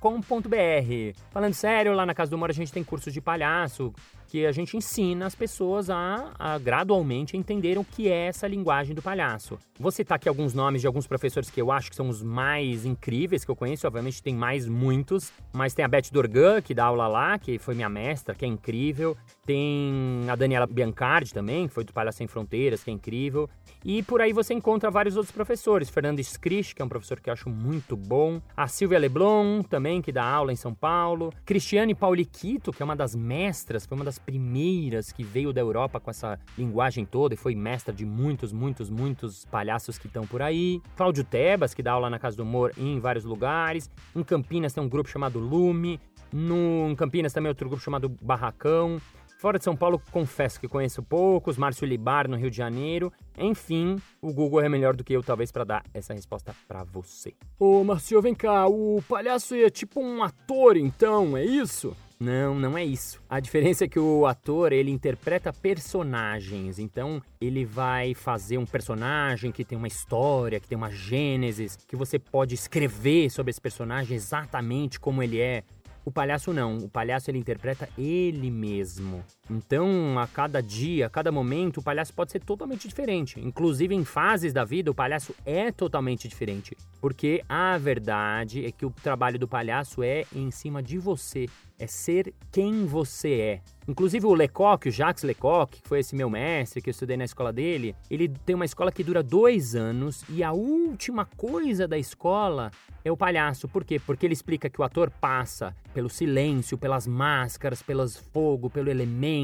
Falando 1.30 1.54
sério, 1.54 1.92
lá 1.94 2.06
na 2.06 2.14
Casa 2.14 2.30
do 2.30 2.36
Humor 2.36 2.50
a 2.50 2.54
gente 2.54 2.72
tem 2.72 2.84
cursos 2.84 3.12
de 3.12 3.20
palhaço, 3.20 3.92
que 4.30 4.46
a 4.46 4.52
gente 4.52 4.76
ensina 4.76 5.26
as 5.26 5.34
pessoas 5.34 5.90
a, 5.90 6.32
a, 6.38 6.56
gradualmente 6.56 7.36
entender 7.36 7.76
o 7.76 7.84
que 7.84 8.08
é 8.08 8.28
essa 8.28 8.46
linguagem 8.46 8.94
do 8.94 9.02
palhaço. 9.02 9.58
Vou 9.76 9.90
citar 9.90 10.16
aqui 10.16 10.28
alguns 10.28 10.54
nomes 10.54 10.80
de 10.80 10.86
alguns 10.86 11.04
professores 11.04 11.50
que 11.50 11.60
eu 11.60 11.72
acho 11.72 11.90
que 11.90 11.96
são 11.96 12.08
os 12.08 12.22
mais 12.22 12.84
incríveis 12.84 13.44
que 13.44 13.50
eu 13.50 13.56
conheço, 13.56 13.88
obviamente 13.88 14.22
tem 14.22 14.36
mais 14.36 14.68
muitos, 14.68 15.32
mas 15.52 15.74
tem 15.74 15.84
a 15.84 15.88
Beth 15.88 16.12
Dorgan, 16.12 16.62
que 16.62 16.72
dá 16.72 16.84
aula 16.84 17.08
lá, 17.08 17.38
que 17.40 17.58
foi 17.58 17.74
minha 17.74 17.88
mestra, 17.88 18.32
que 18.32 18.44
é 18.44 18.48
incrível. 18.48 19.16
Tem 19.44 20.24
a 20.28 20.36
Daniela 20.36 20.66
Biancardi 20.66 21.34
também, 21.34 21.66
que 21.66 21.74
foi 21.74 21.82
do 21.82 21.92
Palhaço 21.92 22.18
Sem 22.18 22.28
Fronteiras, 22.28 22.84
que 22.84 22.90
é 22.90 22.92
incrível. 22.92 23.50
E 23.84 24.00
por 24.02 24.20
aí 24.20 24.32
você 24.32 24.54
encontra 24.54 24.92
vários 24.92 25.16
outros 25.16 25.32
professores. 25.34 25.88
Fernando 25.88 26.20
Scrisch, 26.20 26.72
que 26.72 26.82
é 26.82 26.84
um 26.84 26.88
professor 26.88 27.18
que 27.18 27.30
eu 27.30 27.32
acho 27.32 27.48
muito 27.48 27.96
bom. 27.96 28.40
A 28.56 28.68
Silvia 28.68 28.98
Leblon, 28.98 29.62
também, 29.62 30.00
que 30.00 30.12
dá 30.12 30.22
aula 30.22 30.52
em 30.52 30.56
São 30.56 30.72
Paulo. 30.72 31.32
Cristiane 31.44 31.96
Pauliquito, 31.96 32.72
que 32.72 32.80
é 32.80 32.84
uma 32.84 32.94
das 32.94 33.16
mestras, 33.16 33.86
foi 33.86 33.96
uma 33.96 34.04
das 34.04 34.19
primeiras 34.24 35.12
que 35.12 35.22
veio 35.22 35.52
da 35.52 35.60
Europa 35.60 36.00
com 36.00 36.10
essa 36.10 36.38
linguagem 36.56 37.04
toda 37.04 37.34
e 37.34 37.36
foi 37.36 37.54
mestra 37.54 37.92
de 37.92 38.04
muitos, 38.04 38.52
muitos, 38.52 38.90
muitos 38.90 39.44
palhaços 39.46 39.98
que 39.98 40.06
estão 40.06 40.26
por 40.26 40.42
aí. 40.42 40.80
Cláudio 40.96 41.24
Tebas, 41.24 41.74
que 41.74 41.82
dá 41.82 41.92
aula 41.92 42.10
na 42.10 42.18
Casa 42.18 42.36
do 42.36 42.42
Humor 42.42 42.72
em 42.76 43.00
vários 43.00 43.24
lugares. 43.24 43.90
Em 44.14 44.22
Campinas 44.22 44.72
tem 44.72 44.82
um 44.82 44.88
grupo 44.88 45.08
chamado 45.08 45.38
Lume. 45.38 46.00
No, 46.32 46.88
em 46.88 46.94
Campinas 46.94 47.32
também 47.32 47.48
outro 47.48 47.68
grupo 47.68 47.82
chamado 47.82 48.08
Barracão. 48.08 49.00
Fora 49.40 49.58
de 49.58 49.64
São 49.64 49.74
Paulo, 49.74 50.00
confesso 50.12 50.60
que 50.60 50.68
conheço 50.68 51.02
poucos, 51.02 51.56
Márcio 51.56 51.86
Libar 51.86 52.28
no 52.28 52.36
Rio 52.36 52.50
de 52.50 52.56
Janeiro. 52.58 53.10
Enfim, 53.38 53.96
o 54.20 54.34
Google 54.34 54.60
é 54.60 54.68
melhor 54.68 54.94
do 54.94 55.02
que 55.02 55.14
eu, 55.14 55.22
talvez, 55.22 55.50
para 55.50 55.64
dar 55.64 55.82
essa 55.94 56.12
resposta 56.12 56.54
para 56.68 56.84
você. 56.84 57.32
Ô, 57.58 57.82
Márcio, 57.82 58.20
vem 58.20 58.34
cá, 58.34 58.68
o 58.68 59.02
palhaço 59.08 59.54
é 59.54 59.70
tipo 59.70 59.98
um 59.98 60.22
ator, 60.22 60.76
então, 60.76 61.38
é 61.38 61.44
isso? 61.44 61.96
Não, 62.20 62.54
não 62.54 62.76
é 62.76 62.84
isso. 62.84 63.18
A 63.30 63.40
diferença 63.40 63.86
é 63.86 63.88
que 63.88 63.98
o 63.98 64.26
ator, 64.26 64.74
ele 64.74 64.90
interpreta 64.90 65.54
personagens. 65.54 66.78
Então, 66.78 67.22
ele 67.40 67.64
vai 67.64 68.12
fazer 68.12 68.58
um 68.58 68.66
personagem 68.66 69.50
que 69.50 69.64
tem 69.64 69.78
uma 69.78 69.88
história, 69.88 70.60
que 70.60 70.68
tem 70.68 70.76
uma 70.76 70.90
gênesis, 70.90 71.78
que 71.88 71.96
você 71.96 72.18
pode 72.18 72.54
escrever 72.54 73.30
sobre 73.30 73.50
esse 73.50 73.60
personagem 73.60 74.14
exatamente 74.14 75.00
como 75.00 75.22
ele 75.22 75.40
é. 75.40 75.64
O 76.04 76.10
palhaço 76.10 76.52
não, 76.52 76.76
o 76.76 76.90
palhaço 76.90 77.30
ele 77.30 77.38
interpreta 77.38 77.88
ele 77.96 78.50
mesmo. 78.50 79.24
Então, 79.50 80.16
a 80.16 80.28
cada 80.28 80.62
dia, 80.62 81.06
a 81.06 81.10
cada 81.10 81.32
momento, 81.32 81.78
o 81.78 81.82
palhaço 81.82 82.14
pode 82.14 82.30
ser 82.30 82.38
totalmente 82.38 82.86
diferente. 82.86 83.40
Inclusive 83.40 83.92
em 83.92 84.04
fases 84.04 84.52
da 84.52 84.64
vida, 84.64 84.92
o 84.92 84.94
palhaço 84.94 85.34
é 85.44 85.72
totalmente 85.72 86.28
diferente, 86.28 86.76
porque 87.00 87.42
a 87.48 87.76
verdade 87.76 88.64
é 88.64 88.70
que 88.70 88.86
o 88.86 88.90
trabalho 88.90 89.40
do 89.40 89.48
palhaço 89.48 90.04
é 90.04 90.24
em 90.32 90.52
cima 90.52 90.80
de 90.80 90.98
você, 90.98 91.48
é 91.80 91.86
ser 91.86 92.32
quem 92.52 92.86
você 92.86 93.32
é. 93.32 93.60
Inclusive 93.88 94.24
o 94.24 94.34
Lecoq, 94.34 94.88
o 94.88 94.92
Jacques 94.92 95.24
Lecoq, 95.24 95.80
que 95.82 95.88
foi 95.88 95.98
esse 95.98 96.14
meu 96.14 96.30
mestre, 96.30 96.80
que 96.80 96.90
eu 96.90 96.92
estudei 96.92 97.16
na 97.16 97.24
escola 97.24 97.52
dele, 97.52 97.96
ele 98.08 98.28
tem 98.28 98.54
uma 98.54 98.64
escola 98.64 98.92
que 98.92 99.02
dura 99.02 99.20
dois 99.20 99.74
anos 99.74 100.22
e 100.28 100.44
a 100.44 100.52
última 100.52 101.24
coisa 101.24 101.88
da 101.88 101.98
escola 101.98 102.70
é 103.04 103.10
o 103.10 103.16
palhaço. 103.16 103.66
Por 103.66 103.84
quê? 103.84 103.98
Porque 103.98 104.26
ele 104.26 104.34
explica 104.34 104.68
que 104.68 104.80
o 104.80 104.84
ator 104.84 105.10
passa 105.10 105.74
pelo 105.92 106.08
silêncio, 106.08 106.78
pelas 106.78 107.06
máscaras, 107.06 107.82
pelos 107.82 108.16
fogo, 108.16 108.70
pelo 108.70 108.90
elemento, 108.90 109.39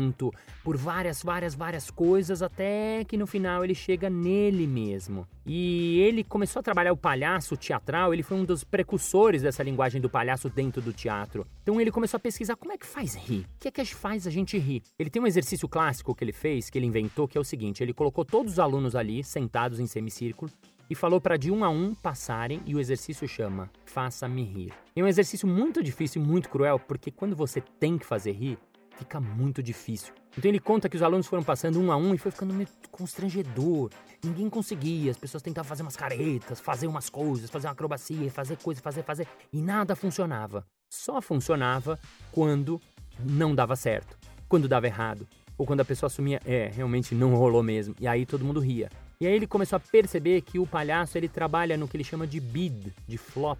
por 0.63 0.77
várias, 0.77 1.23
várias, 1.23 1.55
várias 1.55 1.91
coisas, 1.91 2.43
até 2.43 3.05
que 3.05 3.17
no 3.17 3.27
final 3.27 3.65
ele 3.65 3.75
chega 3.75 4.11
nele 4.11 4.67
mesmo. 4.67 5.27
E 5.45 6.01
ele 6.01 6.25
começou 6.25 6.61
a 6.61 6.63
trabalhar 6.63 6.93
o 6.93 6.97
palhaço 6.97 7.57
teatral, 7.57 8.13
ele 8.13 8.23
foi 8.23 8.37
um 8.37 8.45
dos 8.45 8.65
precursores 8.65 9.43
dessa 9.43 9.63
linguagem 9.63 10.01
do 10.01 10.11
palhaço 10.11 10.49
dentro 10.49 10.83
do 10.83 10.93
teatro. 10.93 11.47
Então 11.63 11.81
ele 11.81 11.91
começou 11.91 12.19
a 12.19 12.21
pesquisar 12.21 12.57
como 12.57 12.73
é 12.73 12.79
que 12.79 12.87
faz 12.87 13.15
rir, 13.15 13.47
o 13.57 13.61
que 13.61 13.69
é 13.69 13.71
que 13.71 13.85
faz 13.95 14.27
a 14.27 14.31
gente 14.31 14.59
rir. 14.59 14.83
Ele 14.99 15.11
tem 15.11 15.23
um 15.23 15.27
exercício 15.27 15.69
clássico 15.69 16.15
que 16.15 16.25
ele 16.25 16.33
fez, 16.33 16.69
que 16.69 16.79
ele 16.79 16.87
inventou, 16.87 17.29
que 17.29 17.39
é 17.39 17.41
o 17.41 17.45
seguinte: 17.45 17.83
ele 17.83 17.93
colocou 17.93 18.25
todos 18.25 18.55
os 18.55 18.59
alunos 18.59 18.97
ali, 18.97 19.23
sentados 19.23 19.79
em 19.79 19.87
semicírculo, 19.87 20.51
e 20.89 20.95
falou 20.95 21.21
para 21.21 21.37
de 21.37 21.51
um 21.51 21.65
a 21.65 21.69
um 21.69 21.95
passarem 21.95 22.61
e 22.65 22.75
o 22.75 22.81
exercício 22.81 23.27
chama 23.27 23.71
Faça-me 23.85 24.43
rir. 24.45 24.73
É 24.95 25.03
um 25.03 25.09
exercício 25.09 25.47
muito 25.47 25.83
difícil 25.83 26.23
e 26.23 26.25
muito 26.25 26.49
cruel, 26.49 26.79
porque 26.79 27.11
quando 27.11 27.35
você 27.35 27.61
tem 27.61 27.99
que 27.99 28.07
fazer 28.07 28.33
rir, 28.33 28.59
fica 28.99 29.21
muito 29.21 29.63
difícil. 29.63 30.13
Então 30.37 30.51
ele 30.51 30.61
conta 30.61 30.89
que 30.89 30.97
os 30.97 31.03
alunos 31.03 31.27
foram 31.27 31.43
passando 31.43 31.81
um 31.81 31.91
a 31.91 31.97
um 31.97 32.15
e 32.15 32.19
foi 32.19 32.31
ficando 32.31 32.53
meio 32.53 32.69
constrangedor. 32.91 33.91
Ninguém 34.23 34.51
conseguia, 34.51 35.11
as 35.11 35.17
pessoas 35.17 35.43
tentavam 35.43 35.69
fazer 35.69 35.83
umas 35.83 35.97
caretas, 35.97 36.61
fazer 36.61 36.87
umas 36.87 37.09
coisas, 37.09 37.51
fazer 37.51 37.67
uma 37.67 37.73
acrobacia, 37.73 38.31
fazer 38.31 38.57
coisa, 38.57 38.81
fazer, 38.81 39.03
fazer, 39.03 39.27
e 39.53 39.61
nada 39.61 39.97
funcionava. 39.97 40.67
Só 40.91 41.21
funcionava 41.21 41.99
quando 42.31 42.81
não 43.19 43.55
dava 43.55 43.77
certo, 43.77 44.19
quando 44.49 44.69
dava 44.69 44.87
errado, 44.87 45.27
ou 45.57 45.67
quando 45.67 45.81
a 45.81 45.85
pessoa 45.85 46.09
assumia, 46.09 46.41
é, 46.45 46.71
realmente 46.75 47.15
não 47.15 47.35
rolou 47.35 47.63
mesmo, 47.63 47.95
e 47.99 48.07
aí 48.07 48.27
todo 48.27 48.45
mundo 48.45 48.61
ria. 48.61 48.91
E 49.19 49.27
aí 49.27 49.33
ele 49.33 49.47
começou 49.47 49.79
a 49.79 49.81
perceber 49.81 50.43
que 50.43 50.59
o 50.59 50.67
palhaço 50.67 51.17
ele 51.17 51.29
trabalha 51.29 51.77
no 51.77 51.89
que 51.89 51.97
ele 51.97 52.05
chama 52.05 52.27
de 52.27 52.39
bid, 52.39 52.93
de 53.09 53.17
flop, 53.17 53.59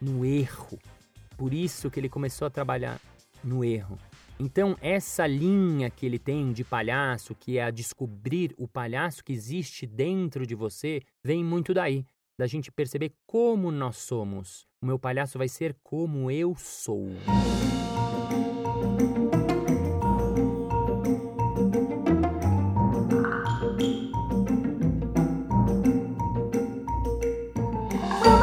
no 0.00 0.24
erro. 0.24 0.78
Por 1.38 1.54
isso 1.54 1.90
que 1.90 1.98
ele 1.98 2.08
começou 2.08 2.46
a 2.46 2.50
trabalhar 2.50 3.00
no 3.42 3.64
erro. 3.64 3.98
Então, 4.42 4.74
essa 4.80 5.26
linha 5.26 5.90
que 5.90 6.06
ele 6.06 6.18
tem 6.18 6.50
de 6.50 6.64
palhaço, 6.64 7.34
que 7.34 7.58
é 7.58 7.64
a 7.64 7.70
descobrir 7.70 8.54
o 8.56 8.66
palhaço 8.66 9.22
que 9.22 9.34
existe 9.34 9.86
dentro 9.86 10.46
de 10.46 10.54
você, 10.54 11.02
vem 11.22 11.44
muito 11.44 11.74
daí, 11.74 12.06
da 12.38 12.46
gente 12.46 12.72
perceber 12.72 13.12
como 13.26 13.70
nós 13.70 13.98
somos. 13.98 14.66
O 14.80 14.86
meu 14.86 14.98
palhaço 14.98 15.36
vai 15.36 15.46
ser 15.46 15.76
como 15.82 16.30
eu 16.30 16.54
sou. 16.56 17.10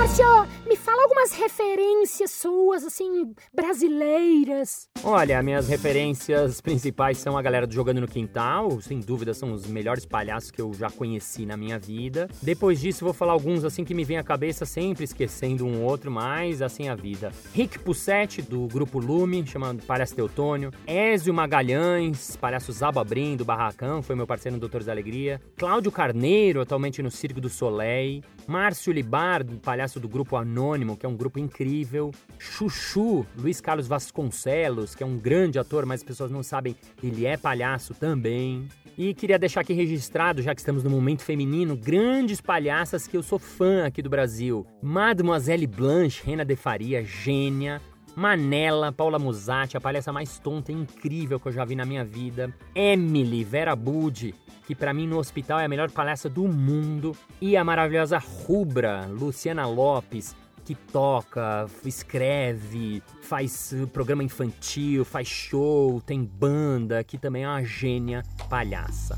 Márcio, 0.07 0.67
me 0.67 0.75
fala 0.75 1.03
algumas 1.03 1.31
referências 1.31 2.31
suas, 2.31 2.83
assim, 2.83 3.33
brasileiras. 3.53 4.87
Olha, 5.03 5.41
minhas 5.41 5.69
referências 5.69 6.59
principais 6.59 7.17
são 7.17 7.37
a 7.37 7.41
galera 7.41 7.65
do 7.65 7.73
Jogando 7.73 8.01
no 8.01 8.07
Quintal, 8.07 8.81
sem 8.81 8.99
dúvida 8.99 9.33
são 9.33 9.53
os 9.53 9.65
melhores 9.65 10.05
palhaços 10.05 10.51
que 10.51 10.61
eu 10.61 10.73
já 10.73 10.89
conheci 10.89 11.45
na 11.45 11.55
minha 11.55 11.79
vida. 11.79 12.27
Depois 12.41 12.81
disso, 12.81 13.05
vou 13.05 13.13
falar 13.13 13.31
alguns 13.31 13.63
assim 13.63 13.85
que 13.85 13.93
me 13.93 14.03
vem 14.03 14.17
à 14.17 14.23
cabeça, 14.23 14.65
sempre 14.65 15.05
esquecendo 15.05 15.65
um 15.65 15.83
outro, 15.83 16.11
mas 16.11 16.61
assim 16.61 16.89
a 16.89 16.95
vida. 16.95 17.31
Rick 17.53 17.79
Pussetti, 17.79 18.41
do 18.41 18.67
grupo 18.67 18.99
Lume, 18.99 19.45
chamado 19.45 19.81
Palhaço 19.83 20.15
Teutônio. 20.15 20.71
Ézio 20.85 21.33
Magalhães, 21.33 22.35
palhaço 22.35 22.71
Zababrim, 22.71 23.37
do 23.37 23.45
Barracão, 23.45 24.01
foi 24.01 24.15
meu 24.15 24.27
parceiro 24.27 24.55
no 24.55 24.59
Doutores 24.59 24.87
da 24.87 24.91
Alegria. 24.91 25.39
Cláudio 25.55 25.91
Carneiro, 25.91 26.59
atualmente 26.59 27.01
no 27.01 27.11
Circo 27.11 27.39
do 27.39 27.49
Soleil. 27.49 28.23
Márcio 28.47 28.93
Libar, 28.93 29.45
palhaço 29.61 29.99
do 29.99 30.07
grupo 30.07 30.37
Anônimo, 30.37 30.95
que 30.95 31.05
é 31.05 31.09
um 31.09 31.17
grupo 31.17 31.37
incrível. 31.37 32.11
Chuchu, 32.39 33.25
Luiz 33.37 33.59
Carlos 33.59 33.87
Vasconcelos, 33.87 34.86
que 34.95 35.03
é 35.03 35.05
um 35.05 35.17
grande 35.17 35.59
ator, 35.59 35.85
mas 35.85 36.01
as 36.01 36.03
pessoas 36.03 36.31
não 36.31 36.43
sabem, 36.43 36.75
ele 37.01 37.25
é 37.25 37.37
palhaço 37.37 37.93
também. 37.93 38.67
E 38.97 39.13
queria 39.13 39.37
deixar 39.37 39.61
aqui 39.61 39.73
registrado, 39.73 40.41
já 40.41 40.55
que 40.55 40.61
estamos 40.61 40.83
no 40.83 40.89
momento 40.89 41.21
feminino, 41.21 41.75
grandes 41.75 42.41
palhaças 42.41 43.07
que 43.07 43.15
eu 43.15 43.21
sou 43.21 43.37
fã 43.37 43.85
aqui 43.85 44.01
do 44.01 44.09
Brasil. 44.09 44.65
Mademoiselle 44.81 45.67
Blanche, 45.67 46.23
Rena 46.25 46.43
de 46.43 46.55
Faria, 46.55 47.03
gênia. 47.03 47.79
Manela, 48.15 48.91
Paula 48.91 49.19
Musatti, 49.19 49.77
a 49.77 49.79
palhaça 49.79 50.11
mais 50.11 50.39
tonta 50.39 50.71
e 50.71 50.75
incrível 50.75 51.39
que 51.39 51.49
eu 51.49 51.51
já 51.51 51.63
vi 51.63 51.75
na 51.75 51.85
minha 51.85 52.03
vida. 52.03 52.51
Emily, 52.73 53.43
Vera 53.43 53.75
Budi, 53.75 54.33
que 54.65 54.73
para 54.73 54.91
mim 54.91 55.05
no 55.05 55.19
hospital 55.19 55.59
é 55.59 55.65
a 55.65 55.69
melhor 55.69 55.91
palhaça 55.91 56.27
do 56.27 56.47
mundo. 56.47 57.15
E 57.39 57.55
a 57.55 57.63
maravilhosa 57.63 58.17
Rubra, 58.17 59.05
Luciana 59.05 59.67
Lopes, 59.67 60.35
que 60.67 60.75
toca, 60.75 61.65
escreve, 61.85 63.01
faz 63.21 63.73
programa 63.93 64.21
infantil, 64.21 65.05
faz 65.05 65.25
show, 65.25 66.01
tem 66.01 66.21
banda, 66.25 67.01
que 67.05 67.17
também 67.17 67.45
é 67.45 67.47
uma 67.47 67.63
gênia 67.63 68.21
palhaça. 68.49 69.17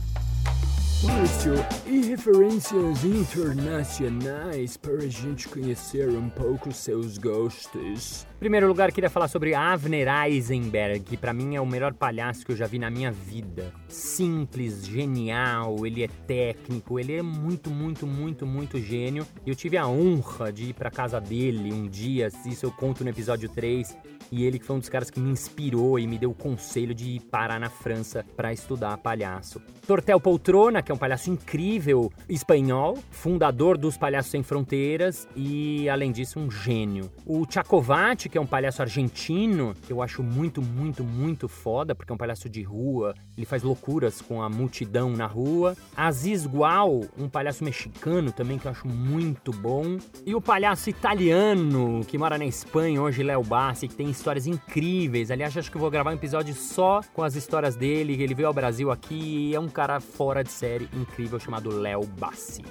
Márcio, 1.02 1.54
e 1.88 2.02
referências 2.02 3.06
internacionais 3.06 4.76
para 4.76 4.96
a 4.96 5.08
gente 5.08 5.48
conhecer 5.48 6.10
um 6.10 6.30
pouco 6.30 6.74
seus 6.74 7.18
gostos? 7.18 8.28
Em 8.36 8.40
primeiro 8.40 8.68
lugar, 8.68 8.92
queria 8.92 9.10
falar 9.10 9.30
sobre 9.30 9.56
Avner 9.56 10.10
Eisenberg, 10.26 11.00
que 11.00 11.16
para 11.16 11.32
mim 11.32 11.56
é 11.56 11.62
o 11.62 11.66
melhor 11.66 11.94
palhaço 11.94 12.46
que 12.46 12.52
eu 12.52 12.56
já 12.56 12.68
vi 12.68 12.78
na 12.78 12.90
minha 12.90 13.14
vida. 13.14 13.74
Simples, 13.88 14.86
genial, 14.86 15.86
ele 15.86 16.04
é 16.04 16.10
técnico, 16.28 17.00
ele 17.00 17.14
é 17.16 17.22
muito, 17.22 17.70
muito, 17.70 18.06
muito, 18.06 18.46
muito 18.46 18.78
gênio. 18.78 19.26
Eu 19.48 19.56
tive 19.56 19.78
a 19.78 19.88
honra 19.88 20.52
de 20.52 20.72
ir 20.72 20.74
para 20.74 20.92
casa 20.92 21.22
dele 21.22 21.72
um 21.72 21.88
dia, 21.88 22.28
isso 22.46 22.66
eu 22.66 22.72
conto 22.72 23.06
no 23.06 23.10
episódio 23.10 23.48
3, 23.48 23.98
e 24.32 24.46
ele 24.46 24.60
que 24.60 24.66
foi 24.66 24.76
um 24.76 24.80
dos 24.80 24.90
caras 24.90 25.10
que 25.10 25.20
me 25.20 25.32
inspirou 25.32 26.00
e 26.00 26.08
me 26.08 26.18
deu 26.18 26.32
o 26.32 26.36
conselho 26.36 26.94
de 26.94 27.12
ir 27.12 27.20
parar 27.22 27.60
na 27.60 27.70
França 27.70 28.26
para 28.36 28.54
estudar 28.54 28.98
palhaço. 28.98 29.62
Tortel 29.86 30.20
Poltrona, 30.20 30.84
que 30.84 30.92
é 30.92 30.96
um 30.96 30.98
palhaço 30.98 31.32
incrível 31.32 32.12
espanhol, 32.28 32.98
fundador 33.10 33.78
dos 33.78 33.98
Palhaços 33.98 34.32
Sem 34.32 34.44
Fronteiras 34.44 35.28
e, 35.36 35.90
além 35.90 36.12
disso, 36.12 36.40
um 36.40 36.52
gênio. 36.52 37.12
O 37.26 37.44
Chacovati, 37.50 38.30
que 38.30 38.38
é 38.38 38.42
um 38.42 38.46
palhaço 38.46 38.82
argentino, 38.84 39.74
que 39.88 39.92
eu 39.92 40.02
acho 40.02 40.22
muito, 40.22 40.62
muito, 40.62 41.04
muito 41.04 41.48
foda, 41.48 41.96
porque 41.96 42.12
é 42.12 42.14
um 42.14 42.18
palhaço 42.18 42.48
de 42.48 42.62
rua, 42.62 43.16
ele 43.36 43.48
faz 43.48 43.64
loucuras 43.64 44.22
com 44.22 44.44
a 44.44 44.50
multidão 44.50 45.10
na 45.12 45.26
rua. 45.26 45.76
Aziz 45.96 46.46
Gual, 46.46 47.02
um 47.18 47.28
palhaço 47.28 47.64
mexicano 47.64 48.32
também, 48.32 48.60
que 48.60 48.68
eu 48.68 48.72
acho 48.72 48.88
muito 48.88 49.52
bom. 49.52 49.98
E 50.24 50.36
o 50.36 50.42
palhaço 50.42 50.90
italiano, 50.90 52.06
que 52.08 52.18
mora 52.18 52.38
na 52.38 52.46
Espanha, 52.46 53.02
hoje 53.02 53.24
Léo 53.24 53.44
Bassi, 53.44 53.88
que 53.88 53.96
tem 53.96 54.10
histórias 54.20 54.46
incríveis. 54.46 55.32
Aliás, 55.32 55.56
acho 55.58 55.72
que 55.72 55.78
vou 55.78 55.90
gravar 55.90 56.12
um 56.12 56.16
episódio 56.16 56.54
só 56.54 57.02
com 57.14 57.24
as 57.24 57.36
histórias 57.36 57.76
dele. 57.76 58.22
Ele 58.22 58.36
veio 58.36 58.48
ao 58.48 58.54
Brasil 58.54 58.92
aqui 58.92 59.56
é 59.56 59.60
um 59.60 59.70
cara 59.70 60.00
fora 60.00 60.44
de 60.44 60.52
série 60.52 60.88
incrível 60.94 61.40
chamado 61.40 61.70
Léo 61.70 62.06
Bassi. 62.06 62.64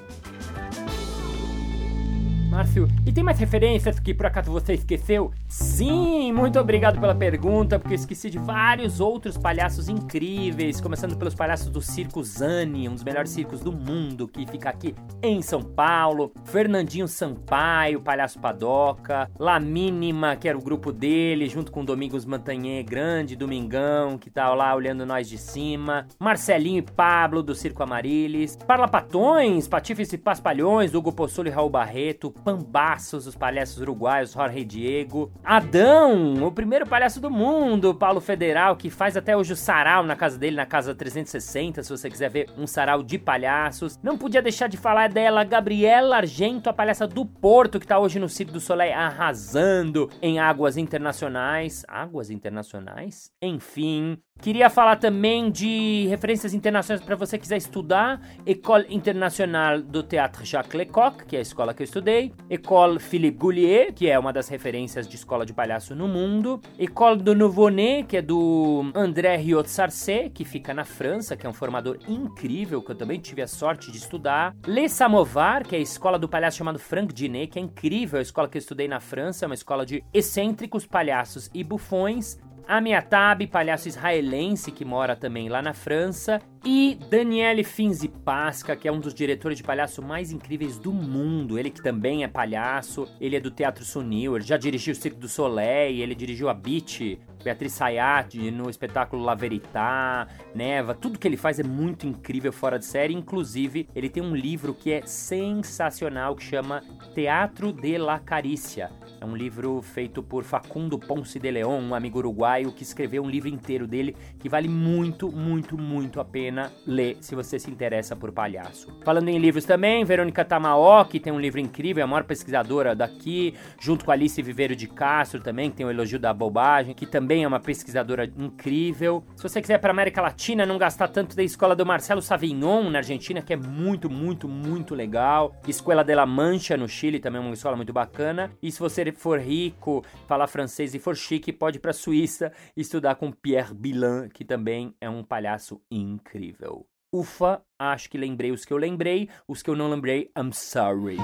Márcio, 2.59 2.89
e 3.07 3.13
tem 3.13 3.23
mais 3.23 3.39
referências 3.39 4.01
que 4.01 4.13
por 4.13 4.27
acaso 4.27 4.51
você 4.51 4.75
esqueceu? 4.75 5.31
Sim, 5.47 6.33
muito 6.33 6.59
obrigado 6.59 6.99
pela 6.99 7.15
pergunta, 7.15 7.79
porque 7.79 7.95
eu 7.95 7.99
esqueci 7.99 8.29
de 8.29 8.37
vários 8.37 8.99
outros 8.99 9.39
palhaços 9.39 9.89
incríveis, 9.89 10.81
começando 10.81 11.17
pelos 11.17 11.37
palhaços 11.37 11.71
do 11.71 11.81
Circo 11.81 12.21
Zani, 12.21 12.89
um 12.89 12.95
dos 12.95 13.05
melhores 13.05 13.31
circos 13.31 13.61
do 13.61 13.71
mundo, 13.71 14.27
que 14.27 14.45
fica 14.45 14.71
aqui 14.71 14.93
em 15.23 15.41
São 15.41 15.63
Paulo, 15.63 16.33
Fernandinho 16.47 17.07
Sampaio, 17.07 18.01
palhaço 18.01 18.41
Padoca, 18.41 19.31
La 19.39 19.61
Mínima, 19.61 20.35
que 20.35 20.49
era 20.49 20.59
o 20.59 20.63
grupo 20.63 20.93
dele, 20.93 21.49
junto 21.49 21.71
com 21.71 21.85
Domingos 21.85 22.25
Montanhê 22.25 22.83
Grande, 22.83 23.37
Domingão, 23.37 24.19
que 24.19 24.31
tá 24.31 24.53
lá 24.53 24.75
olhando 24.75 25.07
nós 25.07 25.29
de 25.29 25.39
cima, 25.39 26.09
Marcelinho 26.19 26.79
e 26.79 26.83
Pablo, 26.83 27.41
do 27.41 27.55
Circo 27.55 27.85
Amarilis, 27.85 28.57
Parlapatões, 28.57 29.69
Patifes 29.69 30.13
e 30.13 30.19
Paspalhões, 30.19 30.93
Hugo 30.93 31.13
Possolo 31.13 31.47
e 31.47 31.53
Raul 31.53 31.71
Barreto, 31.71 32.35
pambaços, 32.49 33.27
os 33.27 33.35
palhaços 33.37 33.79
uruguaios, 33.79 34.33
Jorge 34.33 34.65
Diego. 34.65 35.31
Adão, 35.45 36.43
o 36.43 36.51
primeiro 36.51 36.87
palhaço 36.87 37.21
do 37.21 37.31
mundo, 37.31 37.95
Paulo 37.95 38.23
Federal, 38.23 38.75
que 38.75 38.89
faz 38.89 39.19
até 39.19 39.37
hoje 39.37 39.53
o 39.53 39.57
sarau 39.57 40.03
na 40.03 40.17
casa 40.17 40.39
dele, 40.39 40.57
na 40.57 40.65
casa 40.65 40.95
360, 40.95 41.83
se 41.83 41.91
você 41.91 42.09
quiser 42.09 42.31
ver 42.31 42.51
um 42.57 42.67
sarau 42.67 43.03
de 43.03 43.19
palhaços. 43.19 43.99
Não 44.03 44.17
podia 44.17 44.41
deixar 44.41 44.67
de 44.67 44.79
falar 44.79 45.11
dela, 45.11 45.45
Gabriela 45.45 46.17
Argento, 46.17 46.71
a 46.71 46.73
palhaça 46.73 47.07
do 47.07 47.27
Porto, 47.27 47.79
que 47.79 47.87
tá 47.87 47.99
hoje 47.99 48.19
no 48.19 48.31
Circo 48.31 48.53
do 48.55 48.61
Soleil 48.61 48.95
arrasando 48.95 50.09
em 50.23 50.39
águas 50.39 50.79
internacionais. 50.79 51.85
Águas 51.87 52.31
internacionais? 52.31 53.31
Enfim, 53.43 54.19
Queria 54.41 54.71
falar 54.71 54.97
também 54.97 55.51
de 55.51 56.07
referências 56.09 56.55
internacionais 56.55 57.05
para 57.05 57.17
você 57.17 57.37
quiser 57.37 57.57
estudar. 57.57 58.21
École 58.47 58.87
Internationale 58.89 59.83
do 59.83 60.01
Théâtre 60.01 60.45
Jacques 60.45 60.75
Lecoq, 60.75 61.25
que 61.25 61.35
é 61.35 61.41
a 61.41 61.43
escola 61.43 61.75
que 61.75 61.83
eu 61.83 61.85
estudei. 61.85 62.28
École 62.51 62.99
Philippe 62.99 63.39
Goulier, 63.39 63.93
que 63.93 64.09
é 64.09 64.19
uma 64.19 64.33
das 64.33 64.49
referências 64.49 65.09
de 65.09 65.17
escola 65.17 65.45
de 65.45 65.53
palhaço 65.53 65.95
no 65.95 66.09
mundo. 66.09 66.61
École 66.79 67.23
do 67.23 67.35
Nouveau-Né, 67.35 68.03
que 68.03 68.17
é 68.17 68.23
do 68.23 68.91
André 68.95 69.37
Riot 69.37 69.69
Sarcé, 69.69 70.29
que 70.29 70.45
fica 70.45 70.73
na 70.73 70.85
França, 70.85 71.37
que 71.37 71.47
é 71.47 71.51
um 71.51 71.53
formador 71.53 71.99
incrível, 72.09 72.83
que 72.83 72.91
eu 72.91 72.97
também 72.97 73.21
tive 73.21 73.43
a 73.43 73.47
sorte 73.47 73.91
de 73.91 73.99
estudar. 73.99 74.55
Les 74.67 74.93
Samovar, 74.93 75.67
que 75.67 75.75
é 75.75 75.79
a 75.79 75.83
escola 75.83 76.19
do 76.19 76.29
palhaço 76.29 76.59
chamado 76.59 76.79
Franck 76.79 77.13
Dinet, 77.13 77.53
que 77.53 77.59
é 77.59 77.63
incrível, 77.63 78.19
a 78.19 78.23
escola 78.23 78.49
que 78.49 78.57
eu 78.57 78.61
estudei 78.61 78.89
na 78.89 79.01
França, 79.01 79.45
é 79.45 79.47
uma 79.47 79.55
escola 79.55 79.85
de 79.85 80.03
excêntricos 80.13 80.87
palhaços 80.87 81.51
e 81.55 81.63
bufões. 81.63 82.39
Amiatab, 82.69 83.47
palhaço 83.47 83.89
israelense 83.89 84.71
que 84.71 84.85
mora 84.85 85.17
também 85.17 85.49
lá 85.49 85.63
na 85.63 85.73
França, 85.73 86.39
e 86.63 86.99
Daniele 87.09 87.65
Finzi 87.65 88.09
Pasca, 88.09 88.77
que 88.77 88.87
é 88.87 88.93
um 88.93 89.01
dos 89.01 89.15
diretores 89.15 89.57
de 89.57 89.65
palhaço 89.65 90.03
mais 90.03 90.33
incríveis 90.33 90.79
do 90.79 90.93
mundo. 90.93 91.59
Ele 91.59 91.71
que 91.71 91.83
também 91.83 92.25
é 92.25 92.29
palhaço, 92.29 93.09
ele 93.19 93.37
é 93.37 93.41
do 93.41 93.51
Teatro 93.51 93.87
Sunil, 93.87 94.37
ele 94.37 94.45
já 94.45 94.59
dirigiu 94.59 94.93
o 94.93 94.97
Circo 94.97 95.19
do 95.19 95.29
Soleil, 95.29 96.03
ele 96.03 96.15
dirigiu 96.15 96.51
a 96.51 96.55
Beat, 96.55 97.19
Beatriz 97.43 97.73
Sayat 97.73 98.37
no 98.51 98.69
espetáculo 98.69 99.25
La 99.25 99.35
Verità, 99.35 100.27
Neva, 100.55 100.95
tudo 100.95 101.19
que 101.19 101.27
ele 101.27 101.37
faz 101.37 101.59
é 101.59 101.63
muito 101.63 102.07
incrível, 102.07 102.53
fora 102.53 102.79
de 102.79 102.85
série. 102.85 103.15
Inclusive, 103.15 103.89
ele 103.95 104.09
tem 104.09 104.23
um 104.23 104.35
livro 104.35 104.75
que 104.75 104.93
é 104.93 105.03
sensacional 105.03 106.35
que 106.35 106.45
chama 106.45 106.83
Teatro 107.15 107.73
de 107.73 107.99
la 107.99 108.19
Carícia 108.19 108.91
é 109.21 109.25
um 109.25 109.35
livro 109.35 109.83
feito 109.83 110.23
por 110.23 110.45
Facundo 110.45 110.99
Ponce 110.99 111.39
de 111.39 111.51
Leon, 111.51 111.81
um 111.81 111.95
amigo 111.95 112.19
uruguaio 112.19 112.71
que 112.71 112.83
escreveu 112.83 113.23
um 113.23 113.29
livro 113.29 113.49
inteiro 113.49 113.87
dele 113.87 114.15
que 114.39 114.49
vale 114.49 114.69
muito, 114.69 115.33
muito, 115.33 115.77
muito 115.77 116.21
a 116.21 116.25
pena 116.25 116.73
ler 116.87 117.17
se 117.21 117.35
você 117.35 117.59
se 117.59 117.71
interessa 117.71 118.15
por 118.15 118.31
palhaço. 118.31 118.97
Falando 119.05 119.29
em 119.29 119.39
livros 119.39 119.65
também, 119.65 120.05
Verônica 120.05 120.45
Tamaoki 120.45 121.19
tem 121.19 121.33
um 121.33 121.41
livro 121.41 121.59
incrível, 121.59 122.01
é 122.01 122.05
a 122.05 122.07
maior 122.07 122.25
pesquisadora 122.25 122.95
daqui, 122.95 123.55
junto 123.81 124.05
com 124.05 124.13
Alice 124.13 124.41
Viveiro 124.41 124.77
de 124.77 124.87
Castro 124.87 125.41
também, 125.41 125.71
que 125.71 125.77
tem 125.77 125.87
o 125.87 125.91
Elogio 125.91 126.19
da 126.19 126.33
Bobagem, 126.33 126.95
que 126.95 127.07
também 127.07 127.28
é 127.37 127.49
uma 127.49 127.61
pesquisadora 127.61 128.25
incrível. 128.25 129.25
Se 129.37 129.43
você 129.43 129.61
quiser 129.61 129.79
para 129.79 129.91
América 129.91 130.23
Latina, 130.23 130.65
não 130.65 130.79
gastar 130.79 131.09
tanto 131.09 131.37
da 131.37 131.43
escola 131.43 131.77
do 131.77 131.85
Marcelo 131.85 132.23
Savignon 132.23 132.89
na 132.91 132.99
Argentina, 132.99 133.43
que 133.43 133.53
é 133.53 133.57
muito, 133.57 134.09
muito, 134.09 134.49
muito 134.49 134.95
legal. 134.95 135.55
Escola 135.67 136.03
de 136.03 136.15
la 136.15 136.27
Mancha 136.27 136.77
no 136.77 136.89
Chile 136.89 137.21
também 137.21 137.41
é 137.41 137.45
uma 137.45 137.55
escola 137.55 137.77
muito 137.77 137.93
bacana. 137.93 138.51
E 138.63 138.73
se 138.73 138.81
você 138.81 139.13
for 139.13 139.39
rico, 139.39 140.05
falar 140.27 140.47
francês 140.47 140.95
e 140.95 140.99
for 140.99 141.17
chique, 141.17 141.53
pode 141.53 141.79
ir 141.79 141.81
para 141.81 141.93
Suíça 141.93 142.53
estudar 142.77 143.17
com 143.17 143.31
Pierre 143.31 143.75
Bilan, 143.75 144.29
que 144.29 144.45
também 144.45 144.95
é 145.01 145.09
um 145.09 145.23
palhaço 145.23 145.81
incrível. 145.91 146.87
Ufa, 147.13 147.63
acho 147.79 148.11
que 148.11 148.19
lembrei 148.19 148.53
os 148.53 148.65
que 148.65 148.73
eu 148.73 148.77
lembrei, 148.77 149.29
os 149.47 149.63
que 149.63 149.71
eu 149.71 149.77
não 149.77 149.89
lembrei, 149.89 150.31
I'm 150.37 150.53
sorry. 150.53 151.17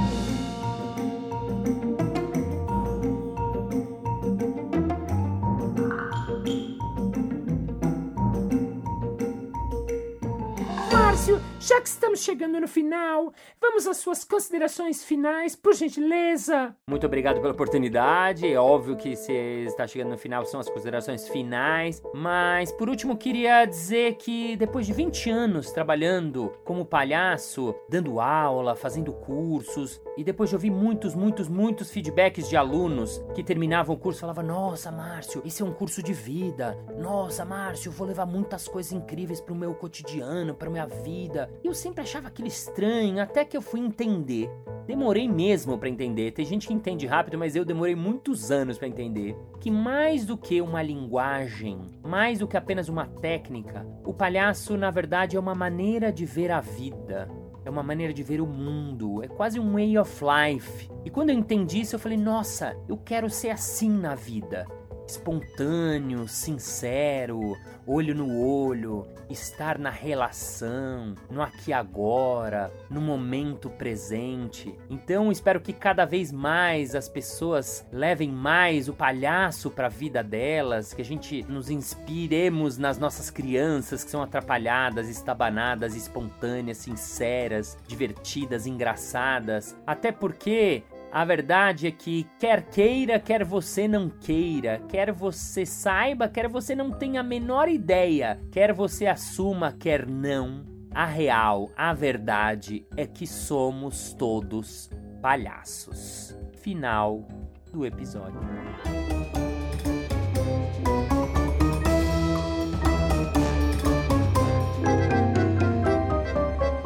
Márcio, 11.24 11.40
já 11.66 11.80
que 11.80 11.88
estamos 11.88 12.20
chegando 12.20 12.60
no 12.60 12.68
final, 12.68 13.32
vamos 13.58 13.86
às 13.86 13.96
suas 13.96 14.22
considerações 14.22 15.02
finais, 15.02 15.56
por 15.56 15.74
gentileza. 15.74 16.76
Muito 16.86 17.06
obrigado 17.06 17.40
pela 17.40 17.54
oportunidade. 17.54 18.46
É 18.46 18.60
óbvio 18.60 18.96
que 18.96 19.16
se 19.16 19.32
está 19.32 19.86
chegando 19.86 20.10
no 20.10 20.18
final 20.18 20.44
são 20.44 20.60
as 20.60 20.68
considerações 20.68 21.26
finais, 21.26 22.02
mas 22.12 22.70
por 22.70 22.90
último 22.90 23.16
queria 23.16 23.64
dizer 23.64 24.16
que 24.16 24.56
depois 24.56 24.86
de 24.86 24.92
20 24.92 25.30
anos 25.30 25.70
trabalhando 25.70 26.52
como 26.64 26.84
palhaço, 26.84 27.74
dando 27.88 28.20
aula, 28.20 28.76
fazendo 28.76 29.14
cursos, 29.14 30.02
e 30.18 30.22
depois 30.22 30.50
de 30.50 30.56
ouvir 30.56 30.70
muitos, 30.70 31.14
muitos, 31.14 31.48
muitos 31.48 31.90
feedbacks 31.90 32.48
de 32.48 32.56
alunos 32.56 33.24
que 33.34 33.42
terminavam 33.42 33.94
o 33.94 33.98
curso 33.98 34.20
falavam: 34.20 34.44
"Nossa, 34.44 34.92
Márcio, 34.92 35.40
esse 35.46 35.62
é 35.62 35.64
um 35.64 35.72
curso 35.72 36.02
de 36.02 36.12
vida. 36.12 36.76
Nossa, 36.98 37.44
Márcio, 37.44 37.90
vou 37.90 38.06
levar 38.06 38.26
muitas 38.26 38.68
coisas 38.68 38.92
incríveis 38.92 39.40
para 39.40 39.54
o 39.54 39.56
meu 39.56 39.74
cotidiano, 39.74 40.54
para 40.54 40.68
minha 40.68 40.86
vida". 40.86 41.53
E 41.62 41.66
eu 41.66 41.74
sempre 41.74 42.02
achava 42.02 42.28
aquilo 42.28 42.48
estranho, 42.48 43.20
até 43.20 43.44
que 43.44 43.56
eu 43.56 43.62
fui 43.62 43.80
entender. 43.80 44.50
Demorei 44.86 45.28
mesmo 45.28 45.78
para 45.78 45.88
entender. 45.88 46.32
Tem 46.32 46.44
gente 46.44 46.66
que 46.66 46.74
entende 46.74 47.06
rápido, 47.06 47.38
mas 47.38 47.56
eu 47.56 47.64
demorei 47.64 47.94
muitos 47.94 48.50
anos 48.50 48.76
para 48.76 48.88
entender 48.88 49.36
que 49.60 49.70
mais 49.70 50.26
do 50.26 50.36
que 50.36 50.60
uma 50.60 50.82
linguagem, 50.82 51.80
mais 52.02 52.38
do 52.38 52.46
que 52.46 52.56
apenas 52.56 52.88
uma 52.88 53.06
técnica, 53.06 53.86
o 54.04 54.12
palhaço 54.12 54.76
na 54.76 54.90
verdade 54.90 55.36
é 55.36 55.40
uma 55.40 55.54
maneira 55.54 56.12
de 56.12 56.26
ver 56.26 56.50
a 56.50 56.60
vida. 56.60 57.30
É 57.64 57.70
uma 57.70 57.82
maneira 57.82 58.12
de 58.12 58.22
ver 58.22 58.42
o 58.42 58.46
mundo, 58.46 59.22
é 59.22 59.28
quase 59.28 59.58
um 59.58 59.72
way 59.72 59.96
of 59.96 60.22
life. 60.22 60.90
E 61.02 61.08
quando 61.08 61.30
eu 61.30 61.36
entendi 61.36 61.80
isso, 61.80 61.94
eu 61.94 61.98
falei: 61.98 62.18
nossa, 62.18 62.76
eu 62.86 62.98
quero 62.98 63.30
ser 63.30 63.48
assim 63.48 63.88
na 63.88 64.14
vida 64.14 64.66
espontâneo, 65.06 66.26
sincero, 66.26 67.56
olho 67.86 68.14
no 68.14 68.40
olho, 68.40 69.06
estar 69.28 69.78
na 69.78 69.90
relação, 69.90 71.14
no 71.30 71.42
aqui 71.42 71.72
agora, 71.72 72.72
no 72.90 73.00
momento 73.00 73.68
presente. 73.70 74.74
Então 74.88 75.30
espero 75.30 75.60
que 75.60 75.72
cada 75.72 76.04
vez 76.04 76.32
mais 76.32 76.94
as 76.94 77.08
pessoas 77.08 77.86
levem 77.92 78.30
mais 78.30 78.88
o 78.88 78.94
palhaço 78.94 79.70
para 79.70 79.86
a 79.86 79.90
vida 79.90 80.22
delas, 80.22 80.94
que 80.94 81.02
a 81.02 81.04
gente 81.04 81.42
nos 81.44 81.70
inspiremos 81.70 82.78
nas 82.78 82.98
nossas 82.98 83.30
crianças 83.30 84.04
que 84.04 84.10
são 84.10 84.22
atrapalhadas, 84.22 85.08
estabanadas, 85.08 85.94
espontâneas, 85.94 86.78
sinceras, 86.78 87.76
divertidas, 87.86 88.66
engraçadas. 88.66 89.76
Até 89.86 90.12
porque 90.12 90.82
a 91.14 91.24
verdade 91.24 91.86
é 91.86 91.92
que 91.92 92.26
quer 92.40 92.62
queira, 92.62 93.20
quer 93.20 93.44
você 93.44 93.86
não 93.86 94.10
queira, 94.10 94.82
quer 94.88 95.12
você 95.12 95.64
saiba, 95.64 96.28
quer 96.28 96.48
você 96.48 96.74
não 96.74 96.90
tenha 96.90 97.20
a 97.20 97.22
menor 97.22 97.68
ideia, 97.68 98.40
quer 98.50 98.72
você 98.72 99.06
assuma, 99.06 99.70
quer 99.70 100.08
não, 100.08 100.64
a 100.92 101.06
real, 101.06 101.70
a 101.76 101.94
verdade 101.94 102.84
é 102.96 103.06
que 103.06 103.28
somos 103.28 104.12
todos 104.12 104.90
palhaços. 105.22 106.36
Final 106.54 107.28
do 107.72 107.86
episódio. 107.86 108.40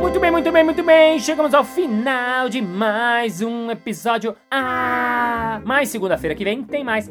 Muito 0.08 0.20
bem, 0.20 0.30
muito 0.30 0.50
bem, 0.50 0.64
muito 0.64 0.82
bem. 0.82 1.20
Chegamos 1.20 1.52
ao 1.52 1.62
final 1.62 2.48
de 2.48 2.62
mais 2.62 3.42
um 3.42 3.70
episódio. 3.70 4.34
Ah! 4.50 5.37
Mas 5.64 5.88
segunda-feira 5.88 6.34
que 6.34 6.44
vem 6.44 6.62
tem 6.62 6.84
mais. 6.84 7.10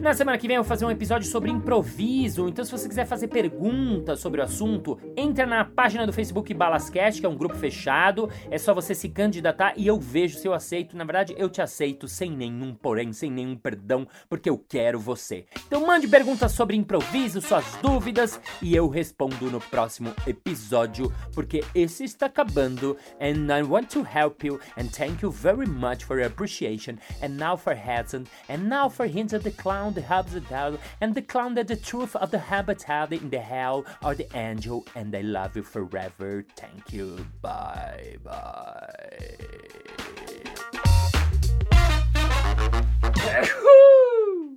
Na 0.00 0.14
semana 0.14 0.38
que 0.38 0.46
vem 0.46 0.56
eu 0.56 0.62
vou 0.62 0.68
fazer 0.68 0.84
um 0.84 0.90
episódio 0.90 1.28
sobre 1.28 1.50
improviso. 1.50 2.48
Então, 2.48 2.64
se 2.64 2.70
você 2.70 2.88
quiser 2.88 3.06
fazer 3.06 3.28
perguntas 3.28 4.20
sobre 4.20 4.40
o 4.40 4.44
assunto, 4.44 4.98
entra 5.16 5.46
na 5.46 5.64
página 5.64 6.06
do 6.06 6.12
Facebook 6.12 6.52
Balascast, 6.54 7.20
que 7.20 7.26
é 7.26 7.28
um 7.28 7.36
grupo 7.36 7.56
fechado. 7.56 8.30
É 8.50 8.58
só 8.58 8.74
você 8.74 8.94
se 8.94 9.08
candidatar 9.08 9.74
e 9.76 9.86
eu 9.86 9.98
vejo 9.98 10.38
se 10.38 10.46
eu 10.46 10.52
aceito. 10.52 10.96
Na 10.96 11.04
verdade, 11.04 11.34
eu 11.38 11.48
te 11.48 11.62
aceito 11.62 12.06
sem 12.06 12.30
nenhum 12.30 12.74
porém, 12.74 13.12
sem 13.12 13.30
nenhum 13.30 13.56
perdão, 13.56 14.06
porque 14.28 14.50
eu 14.50 14.58
quero 14.58 14.98
você. 14.98 15.46
Então, 15.66 15.86
mande 15.86 16.06
perguntas 16.06 16.52
sobre 16.52 16.76
improviso, 16.76 17.40
suas 17.40 17.64
dúvidas 17.82 18.40
e 18.62 18.74
eu 18.76 18.88
respondo 18.88 19.50
no 19.50 19.60
próximo 19.60 20.12
episódio. 20.26 21.12
Porque 21.34 21.62
esse 21.74 22.04
está 22.04 22.26
acabando 22.26 22.96
and 23.20 23.52
I 23.52 23.62
want 23.62 23.88
to 23.92 24.00
help 24.00 24.44
you 24.44 24.60
and 24.76 24.86
thank 24.86 25.22
you 25.22 25.30
very 25.30 25.66
much 25.66 26.04
for 26.04 26.18
your 26.18 26.26
appreciation 26.26 26.97
and 27.22 27.36
now 27.36 27.56
for 27.56 27.74
Hudson 27.74 28.26
and 28.48 28.68
now 28.68 28.88
for 28.88 29.06
hints 29.06 29.32
of 29.32 29.42
the 29.42 29.50
clown, 29.50 29.94
the 29.94 30.02
habitat 30.02 30.78
and 31.00 31.14
the 31.14 31.22
clown 31.22 31.54
that 31.54 31.68
the 31.68 31.76
truth 31.76 32.16
of 32.16 32.30
the 32.30 32.38
habitat 32.38 33.12
in 33.12 33.30
the 33.30 33.40
hell 33.40 33.84
or 34.02 34.14
the 34.14 34.26
angel 34.36 34.86
and 34.94 35.14
I 35.14 35.22
love 35.22 35.56
you 35.56 35.62
forever. 35.62 36.44
Thank 36.56 36.92
you. 36.92 37.26
Bye 37.40 38.18
bye. 38.22 39.38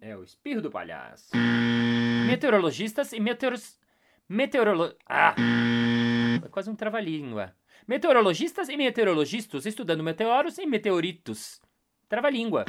É 0.02 0.18
o 0.18 0.24
espirro 0.24 0.62
do 0.62 0.72
palhaço. 0.72 1.30
Meteorologistas 2.28 3.14
e 3.14 3.20
meteoros... 3.20 3.80
Meteorolo... 4.28 4.96
Ah! 5.08 5.36
É 6.44 6.48
quase 6.50 6.70
um 6.70 6.76
trava-língua. 6.76 7.54
Meteorologistas 7.88 8.70
e 8.70 8.78
meteorologistas 8.78 9.66
estudando 9.66 10.04
meteoros 10.04 10.58
e 10.58 10.66
meteoritos. 10.66 11.62
Trava-língua. 12.12 12.66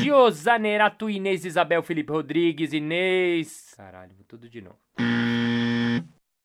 Giosanerato, 0.00 1.10
Inês 1.10 1.44
Isabel 1.44 1.82
Felipe 1.82 2.10
Rodrigues, 2.10 2.72
Inês. 2.72 3.74
Caralho, 3.76 4.14
tudo 4.26 4.48
de 4.48 4.62
novo. 4.62 4.78